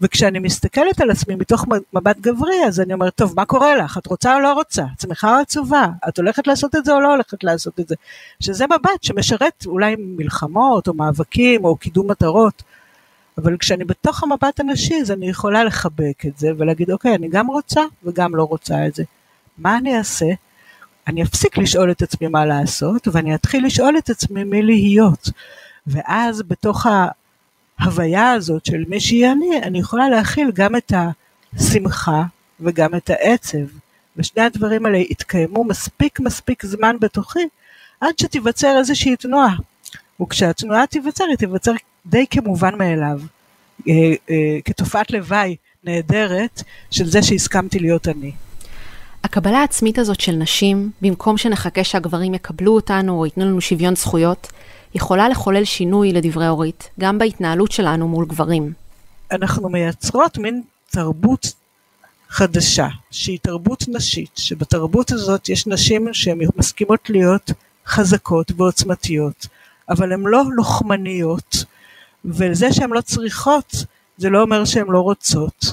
וכשאני 0.00 0.38
מסתכלת 0.38 1.00
על 1.00 1.10
עצמי 1.10 1.34
מתוך 1.34 1.64
מבט 1.94 2.16
גברי, 2.20 2.64
אז 2.66 2.80
אני 2.80 2.92
אומרת, 2.92 3.14
טוב, 3.14 3.32
מה 3.36 3.44
קורה 3.44 3.76
לך? 3.76 3.98
את 3.98 4.06
רוצה 4.06 4.34
או 4.34 4.40
לא 4.40 4.52
רוצה? 4.52 4.84
את 4.96 5.00
שמחה 5.00 5.36
או 5.36 5.40
עצובה? 5.40 5.86
את 6.08 6.18
הולכת 6.18 6.46
לעשות 6.46 6.76
את 6.76 6.84
זה 6.84 6.92
או 6.92 7.00
לא 7.00 7.12
הולכת 7.12 7.44
לעשות 7.44 7.80
את 7.80 7.88
זה? 7.88 7.94
שזה 8.40 8.66
מבט 8.66 9.02
שמשרת 9.02 9.66
אולי 9.66 9.96
מלחמות 9.98 10.88
או 10.88 10.94
מאבקים 10.94 11.64
או 11.64 11.76
קידום 11.76 12.10
מטרות. 12.10 12.62
אבל 13.38 13.56
כשאני 13.56 13.84
בתוך 13.84 14.22
המבט 14.22 14.60
הנשי, 14.60 14.94
אז 15.00 15.10
אני 15.10 15.28
יכולה 15.28 15.64
לחבק 15.64 16.26
את 16.26 16.38
זה 16.38 16.48
ולהגיד, 16.58 16.90
אוקיי, 16.90 17.14
אני 17.14 17.28
גם 17.28 17.46
רוצה 17.46 17.82
וגם 18.04 18.34
לא 18.34 18.42
רוצה 18.42 18.86
את 18.86 18.94
זה. 18.94 19.04
מה 19.58 19.78
אני 19.78 19.98
אעשה? 19.98 20.26
אני 21.06 21.22
אפסיק 21.22 21.58
לשאול 21.58 21.90
את 21.90 22.02
עצמי 22.02 22.28
מה 22.28 22.44
לעשות, 22.44 23.08
ואני 23.08 23.34
אתחיל 23.34 23.66
לשאול 23.66 23.98
את 23.98 24.10
עצמי 24.10 24.44
מי 24.44 24.62
להיות. 24.62 25.30
ואז 25.86 26.42
בתוך 26.42 26.86
ההוויה 27.80 28.32
הזאת 28.32 28.64
של 28.64 28.84
מי 28.88 29.00
שהיא 29.00 29.26
אני, 29.32 29.62
אני 29.62 29.78
יכולה 29.78 30.08
להכיל 30.08 30.50
גם 30.54 30.76
את 30.76 30.92
השמחה 31.54 32.22
וגם 32.60 32.94
את 32.94 33.10
העצב. 33.10 33.58
ושני 34.16 34.42
הדברים 34.42 34.86
האלה 34.86 34.98
יתקיימו 34.98 35.64
מספיק 35.64 36.20
מספיק 36.20 36.66
זמן 36.66 36.96
בתוכי, 37.00 37.48
עד 38.00 38.18
שתיווצר 38.18 38.78
איזושהי 38.78 39.16
תנועה. 39.16 39.56
וכשהתנועה 40.22 40.86
תיווצר, 40.86 41.24
היא 41.24 41.36
תיווצר 41.36 41.72
די 42.06 42.26
כמובן 42.30 42.78
מאליו, 42.78 43.20
אה, 43.88 43.94
אה, 44.30 44.58
כתופעת 44.64 45.10
לוואי 45.10 45.56
נהדרת 45.84 46.62
של 46.90 47.06
זה 47.06 47.22
שהסכמתי 47.22 47.78
להיות 47.78 48.08
אני. 48.08 48.32
הקבלה 49.24 49.58
העצמית 49.58 49.98
הזאת 49.98 50.20
של 50.20 50.32
נשים, 50.32 50.90
במקום 51.02 51.38
שנחכה 51.38 51.84
שהגברים 51.84 52.34
יקבלו 52.34 52.74
אותנו 52.74 53.18
או 53.18 53.26
ייתנו 53.26 53.44
לנו 53.44 53.60
שוויון 53.60 53.96
זכויות, 53.96 54.52
יכולה 54.94 55.28
לחולל 55.28 55.64
שינוי, 55.64 56.12
לדברי 56.12 56.48
אורית, 56.48 56.90
גם 57.00 57.18
בהתנהלות 57.18 57.72
שלנו 57.72 58.08
מול 58.08 58.26
גברים. 58.26 58.72
אנחנו 59.32 59.68
מייצרות 59.68 60.38
מין 60.38 60.62
תרבות 60.90 61.52
חדשה, 62.28 62.88
שהיא 63.10 63.38
תרבות 63.42 63.84
נשית, 63.88 64.30
שבתרבות 64.36 65.12
הזאת 65.12 65.48
יש 65.48 65.66
נשים 65.66 66.08
שהן 66.12 66.38
מסכימות 66.56 67.10
להיות 67.10 67.50
חזקות 67.86 68.52
ועוצמתיות, 68.56 69.46
אבל 69.88 70.12
הן 70.12 70.22
לא 70.26 70.42
לוחמניות, 70.52 71.64
וזה 72.24 72.72
שהן 72.72 72.90
לא 72.90 73.00
צריכות, 73.00 73.74
זה 74.18 74.30
לא 74.30 74.42
אומר 74.42 74.64
שהן 74.64 74.86
לא 74.88 75.00
רוצות. 75.00 75.72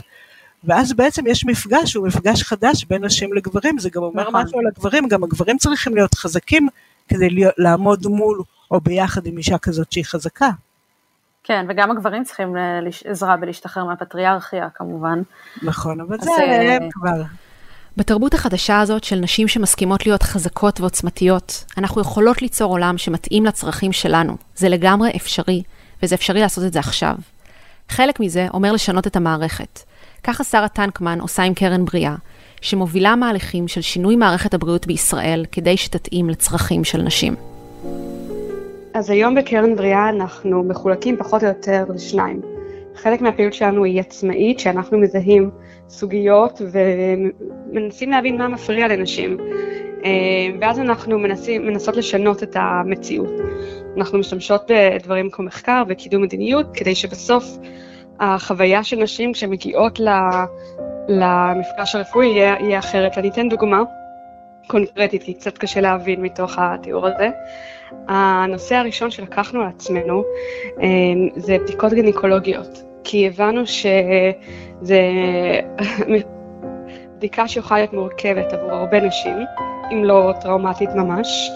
ואז 0.65 0.93
בעצם 0.93 1.28
יש 1.28 1.45
מפגש, 1.45 1.93
הוא 1.93 2.08
מפגש 2.08 2.43
חדש 2.43 2.86
בין 2.86 3.06
נשים 3.06 3.34
לגברים, 3.34 3.80
זה 3.80 3.89
גם 3.89 4.04
אומר 4.04 4.30
נכון. 4.30 4.43
משהו 4.43 4.60
על 4.60 4.67
הגברים, 4.67 5.08
גם 5.08 5.23
הגברים 5.23 5.58
צריכים 5.58 5.95
להיות 5.95 6.15
חזקים 6.15 6.67
כדי 7.08 7.28
לעמוד 7.58 8.08
מול 8.08 8.41
או 8.71 8.82
ביחד 8.82 9.25
עם 9.25 9.38
אישה 9.38 9.58
כזאת 9.58 9.91
שהיא 9.91 10.06
חזקה. 10.06 10.49
כן, 11.43 11.65
וגם 11.69 11.91
הגברים 11.91 12.23
צריכים 12.23 12.56
עזרה 13.06 13.38
בלהשתחרר 13.38 13.84
מהפטריארכיה 13.84 14.67
כמובן. 14.75 15.21
נכון, 15.63 16.01
אבל 16.01 16.17
זה 16.19 16.32
הם 16.32 16.84
אה, 16.84 16.88
כבר. 16.91 17.23
בתרבות 17.97 18.34
החדשה 18.34 18.80
הזאת 18.80 19.04
של 19.04 19.15
נשים 19.15 19.47
שמסכימות 19.47 20.06
להיות 20.06 20.23
חזקות 20.23 20.82
ועוצמתיות, 20.82 21.65
אנחנו 21.78 22.01
יכולות 22.01 22.41
ליצור 22.41 22.71
עולם 22.71 22.97
שמתאים 22.97 23.45
לצרכים 23.45 23.91
שלנו. 23.91 24.38
זה 24.56 24.69
לגמרי 24.69 25.12
אפשרי, 25.15 25.63
וזה 26.04 26.15
אפשרי 26.15 26.41
לעשות 26.41 26.63
את 26.63 26.73
זה 26.73 26.80
עכשיו. 26.80 27.15
חלק 27.89 28.19
מזה 28.19 28.47
אומר 28.54 28.71
לשנות 28.71 29.08
את 29.08 29.15
המערכת. 29.15 29.80
ככה 30.28 30.44
שרה 30.44 30.68
טנקמן 30.68 31.20
עושה 31.22 31.44
עם 31.44 31.54
קרן 31.54 31.86
בריאה, 31.86 32.16
שמובילה 32.62 33.16
מהלכים 33.16 33.68
של 33.68 33.82
שינוי 33.82 34.16
מערכת 34.16 34.54
הבריאות 34.54 34.88
בישראל 34.88 35.46
כדי 35.52 35.78
שתתאים 35.78 36.30
לצרכים 36.30 36.84
של 36.84 37.02
נשים. 37.02 37.36
אז 38.94 39.10
היום 39.10 39.36
בקרן 39.36 39.76
בריאה 39.76 40.10
אנחנו 40.10 40.64
מחולקים 40.64 41.18
פחות 41.18 41.44
או 41.44 41.48
יותר 41.48 41.84
לשניים. 41.96 42.42
חלק 42.96 43.22
מהפעילות 43.22 43.54
שלנו 43.54 43.84
היא 43.84 44.00
עצמאית, 44.00 44.60
שאנחנו 44.60 44.98
מזהים 44.98 45.50
סוגיות 45.90 46.62
ומנסים 46.72 48.10
להבין 48.10 48.38
מה 48.38 48.48
מפריע 48.48 48.88
לנשים. 48.88 49.38
אה, 50.06 50.12
ואז 50.62 50.80
אנחנו 50.80 51.20
מנסים, 51.20 51.68
מנסות 51.68 51.98
לשנות 51.98 52.44
את 52.44 52.56
המציאות. 52.60 53.34
אנחנו 53.98 54.20
משתמשות 54.20 54.72
בדברים 54.72 55.30
כמו 55.32 55.46
מחקר 55.46 55.84
וקידום 55.88 56.22
מדיניות, 56.22 56.66
כדי 56.74 56.96
שבסוף 56.96 57.58
החוויה 58.19 58.84
של 58.84 58.95
נשים 58.95 59.34
שמגיעות 59.34 59.99
למפגש 61.08 61.95
הרפואי 61.95 62.28
יהיה, 62.28 62.80
אחרת. 62.80 63.17
אני 63.17 63.30
אתן 63.30 63.49
דוגמה 63.49 63.82
קונקרטית, 64.67 65.23
כי 65.23 65.34
קצת 65.34 65.58
קשה 65.58 65.82
להבין 65.82 66.21
מתוך 66.21 66.56
התיאור 66.58 67.08
הזה. 67.08 67.30
הנושא 68.08 68.75
הראשון 68.75 69.12
שלקחנו 69.12 69.62
על 69.62 69.67
עצמנו 69.67 70.23
אמ, 70.82 71.30
זה 71.36 71.58
בדיקות 71.58 71.93
גינקולוגיות, 71.93 72.84
כי 73.04 73.28
הבנו 73.28 73.62
שזה 73.67 75.01
בדיקה 77.17 77.47
שיכולה 77.47 77.80
להיות 77.80 77.93
מורכבת 77.93 78.54
עבור 78.54 78.71
הרבה 78.71 78.99
נשים, 78.99 79.38
אם 79.91 80.04
לא 80.04 80.34
טראומטית 80.41 80.89
ממש. 80.89 81.49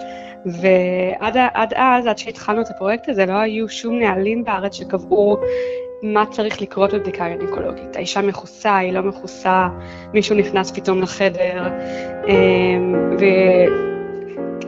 ועד 0.45 1.73
אז, 1.75 2.07
עד 2.07 2.17
שהתחלנו 2.17 2.61
את 2.61 2.69
הפרויקט 2.69 3.09
הזה, 3.09 3.25
לא 3.25 3.33
היו 3.33 3.69
שום 3.69 3.99
נהלים 3.99 4.43
בארץ 4.43 4.73
שקבעו 4.73 5.37
מה 6.03 6.25
צריך 6.25 6.61
לקרות 6.61 6.93
בבדיקה 6.93 7.29
גינקולוגית. 7.29 7.95
האישה 7.95 8.21
מכוסה, 8.21 8.77
היא 8.77 8.93
לא 8.93 9.01
מכוסה, 9.01 9.67
מישהו 10.13 10.35
נכנס 10.35 10.71
פתאום 10.71 11.01
לחדר, 11.01 11.67
אמ, 12.27 13.17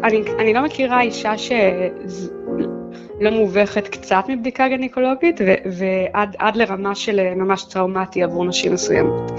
ואני 0.02 0.54
לא 0.54 0.62
מכירה 0.62 1.02
אישה 1.02 1.38
שלא 1.38 3.32
מובכת 3.32 3.88
קצת 3.88 4.24
מבדיקה 4.30 4.68
גינקולוגית, 4.68 5.42
ועד 5.66 6.56
לרמה 6.56 6.96
של 6.96 7.34
ממש 7.36 7.64
טראומטי 7.64 8.24
עבור 8.24 8.46
נשים 8.46 8.74
מסוימות. 8.74 9.32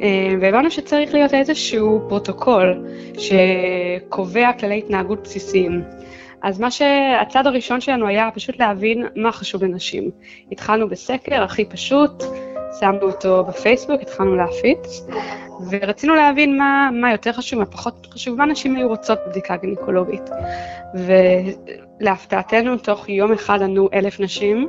אמ, 0.00 0.38
והבנו 0.40 0.70
שצריך 0.70 1.14
להיות 1.14 1.34
איזשהו 1.34 2.00
פרוטוקול 2.08 2.86
שקובע 3.18 4.52
כללי 4.52 4.78
התנהגות 4.78 5.22
בסיסיים. 5.22 5.82
אז 6.42 6.60
מה 6.60 6.70
שהצד 6.70 7.46
הראשון 7.46 7.80
שלנו 7.80 8.06
היה 8.06 8.28
פשוט 8.34 8.58
להבין 8.58 9.06
מה 9.16 9.32
חשוב 9.32 9.64
לנשים. 9.64 10.10
התחלנו 10.52 10.88
בסקר 10.88 11.42
הכי 11.42 11.64
פשוט, 11.64 12.22
שמנו 12.80 13.02
אותו 13.02 13.44
בפייסבוק, 13.44 14.00
התחלנו 14.00 14.36
להפיץ, 14.36 15.06
ורצינו 15.70 16.14
להבין 16.14 16.58
מה, 16.58 16.90
מה 16.92 17.12
יותר 17.12 17.32
חשוב, 17.32 17.58
מה 17.58 17.66
פחות 17.66 18.06
חשוב, 18.10 18.38
מה 18.38 18.46
נשים 18.46 18.76
היו 18.76 18.88
רוצות 18.88 19.18
בבדיקה 19.26 19.56
גינקולוגית. 19.56 20.30
ולהפתעתנו, 22.00 22.76
תוך 22.76 23.08
יום 23.08 23.32
אחד 23.32 23.62
ענו 23.62 23.88
אלף 23.94 24.20
נשים, 24.20 24.68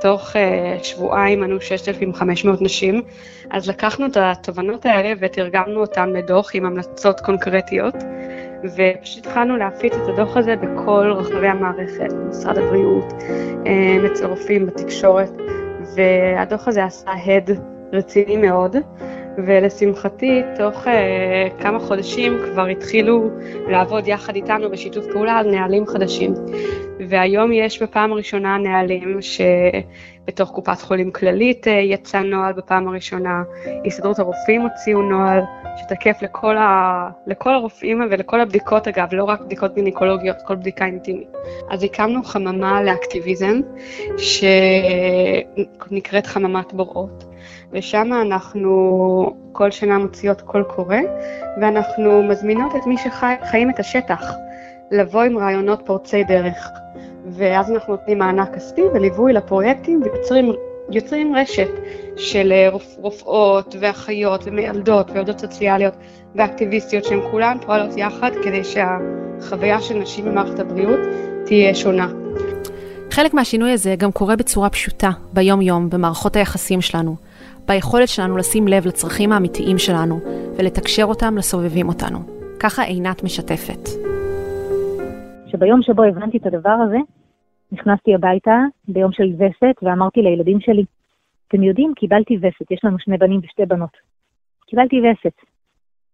תוך 0.00 0.30
uh, 0.30 0.84
שבועיים 0.84 1.42
ענו 1.42 1.60
6,500 1.60 2.62
נשים, 2.62 3.02
אז 3.50 3.68
לקחנו 3.68 4.06
את 4.06 4.16
התובנות 4.16 4.86
האלה 4.86 5.14
ותרגמנו 5.20 5.80
אותן 5.80 6.08
לדוח 6.10 6.50
עם 6.54 6.66
המלצות 6.66 7.20
קונקרטיות. 7.20 7.94
ופשוט 8.74 9.26
התחלנו 9.26 9.56
להפיץ 9.56 9.92
את 9.94 10.08
הדוח 10.08 10.36
הזה 10.36 10.56
בכל 10.56 11.12
רחבי 11.16 11.48
המערכת, 11.48 12.12
במשרד 12.12 12.58
הבריאות, 12.58 13.12
אה, 13.66 14.06
אצל 14.06 14.26
רופאים 14.26 14.66
בתקשורת, 14.66 15.30
והדוח 15.96 16.68
הזה 16.68 16.84
עשה 16.84 17.10
הד 17.26 17.50
רציני 17.92 18.36
מאוד, 18.36 18.76
ולשמחתי, 19.44 20.42
תוך 20.58 20.86
uh, 20.86 20.90
כמה 21.62 21.78
חודשים 21.78 22.38
כבר 22.44 22.66
התחילו 22.66 23.30
לעבוד 23.68 24.08
יחד 24.08 24.36
איתנו 24.36 24.70
בשיתוף 24.70 25.04
פעולה 25.12 25.32
על 25.38 25.50
נהלים 25.50 25.86
חדשים. 25.86 26.34
והיום 27.08 27.52
יש 27.52 27.82
בפעם 27.82 28.12
הראשונה 28.12 28.58
נהלים 28.58 29.18
שבתוך 29.20 30.50
קופת 30.50 30.80
חולים 30.80 31.10
כללית 31.10 31.66
uh, 31.66 31.70
יצא 31.70 32.20
נוהל 32.20 32.52
בפעם 32.52 32.88
הראשונה, 32.88 33.42
הסתדרות 33.86 34.18
הרופאים 34.18 34.60
הוציאו 34.60 35.02
נוהל, 35.02 35.40
שתקף 35.76 36.16
לכל, 36.22 36.56
ה... 36.56 37.10
לכל 37.26 37.54
הרופאים 37.54 38.00
ולכל 38.10 38.40
הבדיקות 38.40 38.88
אגב, 38.88 39.08
לא 39.12 39.24
רק 39.24 39.40
בדיקות 39.40 39.74
גינקולוגיות, 39.74 40.36
כל 40.46 40.56
בדיקה 40.56 40.86
אינטימית. 40.86 41.28
אז 41.70 41.82
הקמנו 41.82 42.24
חממה 42.24 42.82
לאקטיביזם, 42.82 43.60
שנקראת 45.88 46.26
חממת 46.26 46.72
בוראות, 46.72 47.24
ושם 47.76 48.10
אנחנו 48.22 49.36
כל 49.52 49.70
שנה 49.70 49.98
מוציאות 49.98 50.40
קול 50.40 50.62
קורא, 50.62 50.96
ואנחנו 51.60 52.22
מזמינות 52.22 52.76
את 52.76 52.86
מי 52.86 52.96
שחיים 52.98 53.70
את 53.70 53.80
השטח, 53.80 54.22
לבוא 54.90 55.22
עם 55.22 55.38
רעיונות 55.38 55.82
פורצי 55.84 56.24
דרך. 56.24 56.68
ואז 57.30 57.70
אנחנו 57.70 57.92
נותנים 57.92 58.18
מענק 58.18 58.54
כספי 58.54 58.82
וליווי 58.82 59.32
לפרויקטים 59.32 60.02
ויוצרים 60.02 60.52
יוצרים 60.90 61.36
רשת 61.36 61.70
של 62.16 62.52
אה, 62.52 62.68
רופאות 62.96 63.76
ואחיות 63.80 64.42
ומיילדות 64.46 65.10
ועובדות 65.10 65.38
סוציאליות 65.38 65.94
ואקטיביסטיות 66.34 67.04
שהן 67.04 67.20
כולן 67.30 67.56
פועלות 67.66 67.96
יחד 67.96 68.30
כדי 68.44 68.62
שהחוויה 68.64 69.80
של 69.80 69.94
נשים 69.94 70.24
במערכת 70.24 70.58
הבריאות 70.58 71.00
תהיה 71.46 71.74
שונה. 71.74 72.08
חלק 73.10 73.34
מהשינוי 73.34 73.72
הזה 73.72 73.94
גם 73.98 74.12
קורה 74.12 74.36
בצורה 74.36 74.70
פשוטה, 74.70 75.10
ביום-יום, 75.32 75.90
במערכות 75.90 76.36
היחסים 76.36 76.80
שלנו, 76.80 77.16
ביכולת 77.68 78.08
שלנו 78.08 78.36
לשים 78.36 78.68
לב 78.68 78.86
לצרכים 78.86 79.32
האמיתיים 79.32 79.78
שלנו 79.78 80.20
ולתקשר 80.58 81.04
אותם 81.04 81.36
לסובבים 81.36 81.88
אותנו. 81.88 82.18
ככה 82.60 82.82
עינת 82.82 83.24
משתפת. 83.24 83.88
שביום 85.46 85.82
שבו 85.82 86.02
הבנתי 86.02 86.38
את 86.38 86.46
הדבר 86.46 86.76
הזה, 86.86 86.98
נכנסתי 87.72 88.14
הביתה 88.14 88.56
ביום 88.88 89.12
של 89.12 89.24
וסת 89.34 89.82
ואמרתי 89.82 90.20
לילדים 90.22 90.60
שלי, 90.60 90.84
אתם 91.48 91.62
יודעים, 91.62 91.92
קיבלתי 91.96 92.36
וסת, 92.36 92.70
יש 92.70 92.80
לנו 92.84 92.98
שני 92.98 93.16
בנים 93.18 93.40
ושתי 93.44 93.66
בנות. 93.66 93.96
קיבלתי 94.66 94.96
וסת. 94.96 95.36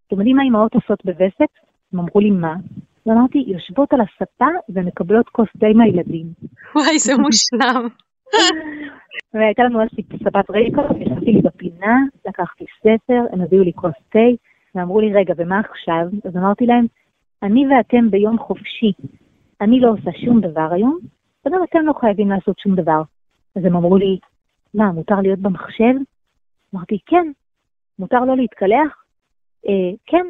אתם 0.06 0.16
יודעים 0.16 0.36
מה 0.36 0.42
אמהות 0.48 0.74
עושות 0.74 1.04
בווסת? 1.04 1.52
הם 1.92 1.98
אמרו 1.98 2.20
לי, 2.20 2.30
מה? 2.30 2.54
ואמרתי, 3.06 3.38
יושבות 3.46 3.92
על 3.92 4.00
הספה 4.00 4.50
ומקבלות 4.68 5.28
כוס 5.28 5.48
תה 5.60 5.66
מהילדים. 5.74 6.26
וואי, 6.74 6.98
זה 6.98 7.12
מושלם. 7.22 7.88
והייתה 9.34 9.62
לנו 9.62 9.82
אז 9.82 9.88
ספת 10.24 10.50
ריקות, 10.50 10.96
ישבתי 11.00 11.32
לי 11.32 11.42
בפינה, 11.42 11.96
לקחתי 12.28 12.64
ספר, 12.78 13.20
הם 13.32 13.40
הביאו 13.40 13.62
לי 13.62 13.72
כוס 13.72 13.94
תה, 14.08 14.18
ואמרו 14.74 15.00
לי, 15.00 15.14
רגע, 15.14 15.34
ומה 15.36 15.60
עכשיו? 15.60 16.06
אז 16.24 16.36
אמרתי 16.36 16.66
להם, 16.66 16.86
אני 17.42 17.66
ואתם 17.66 18.10
ביום 18.10 18.38
חופשי. 18.38 18.92
אני 19.60 19.80
לא 19.80 19.90
עושה 19.90 20.10
שום 20.24 20.40
דבר 20.40 20.68
היום, 20.72 20.98
וגם 21.46 21.60
אתם 21.70 21.78
לא 21.86 21.92
חייבים 22.00 22.30
לעשות 22.30 22.58
שום 22.58 22.74
דבר. 22.74 23.02
אז 23.56 23.64
הם 23.64 23.76
אמרו 23.76 23.96
לי, 23.96 24.18
מה, 24.74 24.92
מותר 24.92 25.20
להיות 25.20 25.38
במחשב? 25.38 25.94
אמרתי, 26.74 26.98
כן. 27.06 27.32
מותר 27.98 28.24
לא 28.24 28.36
להתקלח? 28.36 29.04
אה, 29.68 29.96
כן. 30.06 30.26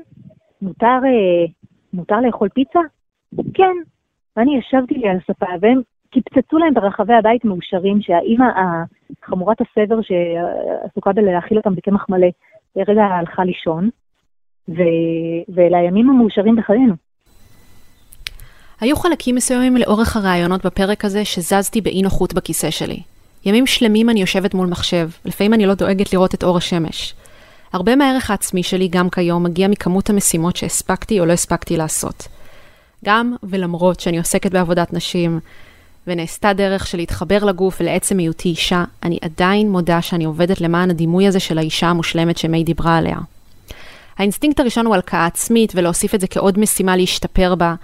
מותר, 0.62 0.87
אה, 0.87 1.47
מותר 1.93 2.21
לאכול 2.21 2.49
פיצה? 2.49 2.81
כן. 3.55 3.77
ואני 4.37 4.59
ישבתי 4.59 4.95
לי 4.95 5.09
על 5.09 5.17
הספה, 5.17 5.47
והם 5.61 5.81
קיפצצו 6.12 6.59
להם 6.59 6.75
ברחבי 6.75 7.14
הבית 7.14 7.44
מאושרים 7.44 8.03
שהאימא, 8.03 8.44
חמורת 9.25 9.57
הסבר 9.61 9.96
שעסוקה 10.03 11.12
בלהאכיל 11.12 11.59
אותם 11.59 11.75
בקמח 11.75 12.07
מלא, 12.09 12.27
רגע 12.77 13.03
הלכה 13.03 13.44
לישון, 13.44 13.88
ו... 14.68 14.83
ואלה 15.55 15.79
הימים 15.79 16.11
המאושרים 16.11 16.57
בחיינו. 16.57 16.94
היו 18.81 18.96
חלקים 18.96 19.35
מסוימים 19.35 19.77
לאורך 19.77 20.16
הראיונות 20.16 20.66
בפרק 20.66 21.05
הזה 21.05 21.25
שזזתי 21.25 21.81
באי 21.81 22.03
נוחות 22.03 22.35
בכיסא 22.35 22.70
שלי. 22.70 23.03
ימים 23.44 23.66
שלמים 23.66 24.11
אני 24.11 24.20
יושבת 24.20 24.55
מול 24.55 24.66
מחשב, 24.66 25.09
לפעמים 25.25 25.55
אני 25.55 25.66
לא 25.66 25.75
דואגת 25.75 26.12
לראות 26.12 26.35
את 26.35 26.44
אור 26.44 26.57
השמש. 26.57 27.14
הרבה 27.72 27.96
מהערך 27.96 28.31
העצמי 28.31 28.62
שלי 28.62 28.88
גם 28.88 29.11
כיום 29.11 29.42
מגיע 29.42 29.68
מכמות 29.68 30.11
המשימות 30.11 30.57
שהספקתי 30.57 31.20
או 31.20 31.27
לא 31.27 31.33
הספקתי 31.33 31.77
לעשות. 31.77 32.29
גם 33.05 33.35
ולמרות 33.42 34.01
שאני 34.01 34.18
עוסקת 34.18 34.53
בעבודת 34.53 34.92
נשים, 34.92 35.40
ונעשתה 36.07 36.53
דרך 36.53 36.87
של 36.87 36.99
להתחבר 36.99 37.45
לגוף 37.45 37.77
ולעצם 37.81 38.19
היותי 38.19 38.49
אישה, 38.49 38.85
אני 39.03 39.19
עדיין 39.23 39.71
מודה 39.71 40.03
שאני 40.03 40.25
עובדת 40.25 40.61
למען 40.61 40.91
הדימוי 40.91 41.27
הזה 41.27 41.41
של 41.41 41.59
האישה 41.59 41.87
המושלמת 41.88 42.38
שמי 42.38 42.65
דיברה 42.65 42.97
עליה. 42.97 43.19
האינסטינקט 44.19 44.61
הראשון 44.61 44.87
הוא 44.87 44.95
הלקאה 44.95 45.27
עצמית 45.27 45.73
ולהוסיף 45.77 46.15
את 46.15 46.21
זה 46.21 46.27
כעוד 46.27 46.59
משימה 46.59 46.97
להשתפר 46.97 47.55
בה, 47.55 47.75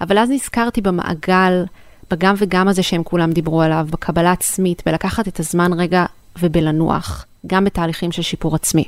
אבל 0.00 0.18
אז 0.18 0.30
נזכרתי 0.30 0.80
במעגל, 0.80 1.64
בגם 2.10 2.34
וגם 2.38 2.68
הזה 2.68 2.82
שהם 2.82 3.02
כולם 3.02 3.32
דיברו 3.32 3.62
עליו, 3.62 3.86
בקבלה 3.90 4.32
עצמית, 4.32 4.82
בלקחת 4.86 5.28
את 5.28 5.40
הזמן 5.40 5.72
רגע 5.72 6.04
ובלנוח, 6.38 7.26
גם 7.46 7.64
בתהליכים 7.64 8.12
של 8.12 8.22
שיפור 8.22 8.54
עצמי. 8.54 8.84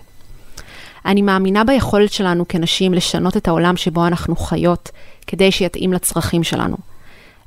אני 1.07 1.23
מאמינה 1.23 1.65
ביכולת 1.65 2.13
שלנו 2.13 2.45
כנשים 2.49 2.95
לשנות 2.95 3.37
את 3.37 3.49
העולם 3.49 3.77
שבו 3.77 4.07
אנחנו 4.07 4.37
חיות, 4.37 4.89
כדי 5.27 5.53
שיתאים 5.53 5.93
לצרכים 5.93 6.43
שלנו. 6.43 6.90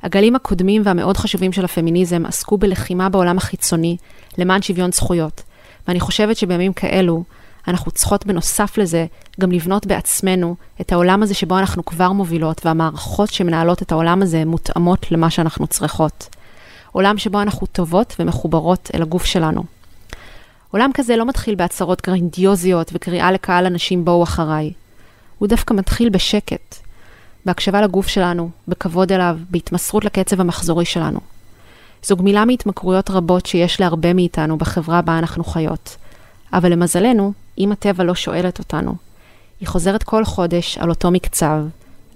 הגלים 0.04 0.36
הקודמים 0.36 0.82
והמאוד 0.84 1.16
חשובים 1.16 1.52
של 1.52 1.64
הפמיניזם 1.64 2.26
עסקו 2.26 2.58
בלחימה 2.58 3.08
בעולם 3.08 3.38
החיצוני 3.38 3.96
למען 4.38 4.62
שוויון 4.62 4.92
זכויות, 4.92 5.42
ואני 5.88 6.00
חושבת 6.00 6.36
שבימים 6.36 6.72
כאלו 6.72 7.24
אנחנו 7.68 7.90
צריכות 7.90 8.26
בנוסף 8.26 8.78
לזה 8.78 9.06
גם 9.40 9.52
לבנות 9.52 9.86
בעצמנו 9.86 10.56
את 10.80 10.92
העולם 10.92 11.22
הזה 11.22 11.34
שבו 11.34 11.58
אנחנו 11.58 11.84
כבר 11.84 12.12
מובילות, 12.12 12.66
והמערכות 12.66 13.32
שמנהלות 13.32 13.82
את 13.82 13.92
העולם 13.92 14.22
הזה 14.22 14.44
מותאמות 14.44 15.12
למה 15.12 15.30
שאנחנו 15.30 15.66
צריכות. 15.66 16.28
עולם 16.92 17.18
שבו 17.18 17.42
אנחנו 17.42 17.66
טובות 17.66 18.16
ומחוברות 18.18 18.90
אל 18.94 19.02
הגוף 19.02 19.24
שלנו. 19.24 19.64
עולם 20.70 20.90
כזה 20.94 21.16
לא 21.16 21.26
מתחיל 21.26 21.54
בהצהרות 21.54 22.02
גרנדיוזיות 22.06 22.90
וקריאה 22.92 23.32
לקהל 23.32 23.66
אנשים 23.66 24.04
בואו 24.04 24.22
אחריי. 24.22 24.72
הוא 25.38 25.48
דווקא 25.48 25.74
מתחיל 25.74 26.08
בשקט, 26.08 26.83
בהקשבה 27.46 27.82
לגוף 27.82 28.08
שלנו, 28.08 28.50
בכבוד 28.68 29.12
אליו, 29.12 29.38
בהתמסרות 29.50 30.04
לקצב 30.04 30.40
המחזורי 30.40 30.84
שלנו. 30.84 31.20
זו 32.02 32.16
גמילה 32.16 32.44
מהתמכרויות 32.44 33.10
רבות 33.10 33.46
שיש 33.46 33.80
להרבה 33.80 34.12
מאיתנו 34.12 34.58
בחברה 34.58 35.02
בה 35.02 35.18
אנחנו 35.18 35.44
חיות. 35.44 35.96
אבל 36.52 36.72
למזלנו, 36.72 37.32
אם 37.58 37.72
הטבע 37.72 38.04
לא 38.04 38.14
שואלת 38.14 38.58
אותנו, 38.58 38.94
היא 39.60 39.68
חוזרת 39.68 40.02
כל 40.02 40.24
חודש 40.24 40.78
על 40.78 40.90
אותו 40.90 41.10
מקצב, 41.10 41.58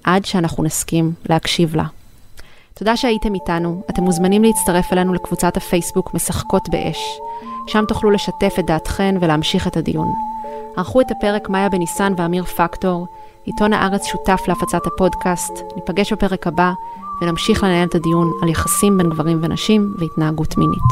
עד 0.04 0.24
שאנחנו 0.24 0.64
נסכים 0.64 1.12
להקשיב 1.28 1.76
לה. 1.76 1.84
תודה 2.74 2.96
שהייתם 2.96 3.34
איתנו, 3.34 3.82
אתם 3.90 4.02
מוזמנים 4.02 4.44
להצטרף 4.44 4.92
אלינו 4.92 5.14
לקבוצת 5.14 5.56
הפייסבוק 5.56 6.14
משחקות 6.14 6.68
באש. 6.68 6.98
שם 7.66 7.84
תוכלו 7.88 8.10
לשתף 8.10 8.54
את 8.58 8.66
דעתכן 8.66 9.14
ולהמשיך 9.20 9.66
את 9.66 9.76
הדיון. 9.76 10.27
ערכו 10.76 11.00
את 11.00 11.10
הפרק 11.10 11.48
מאיה 11.48 11.68
בניסן 11.68 12.12
ואמיר 12.16 12.44
פקטור, 12.44 13.06
עיתון 13.44 13.72
הארץ 13.72 14.04
שותף 14.04 14.40
להפצת 14.48 14.86
הפודקאסט, 14.86 15.52
ניפגש 15.76 16.12
בפרק 16.12 16.46
הבא 16.46 16.72
ונמשיך 17.22 17.64
לנהל 17.64 17.88
את 17.88 17.94
הדיון 17.94 18.30
על 18.42 18.48
יחסים 18.48 18.98
בין 18.98 19.10
גברים 19.10 19.38
ונשים 19.42 19.94
והתנהגות 19.98 20.58
מינית. 20.58 20.90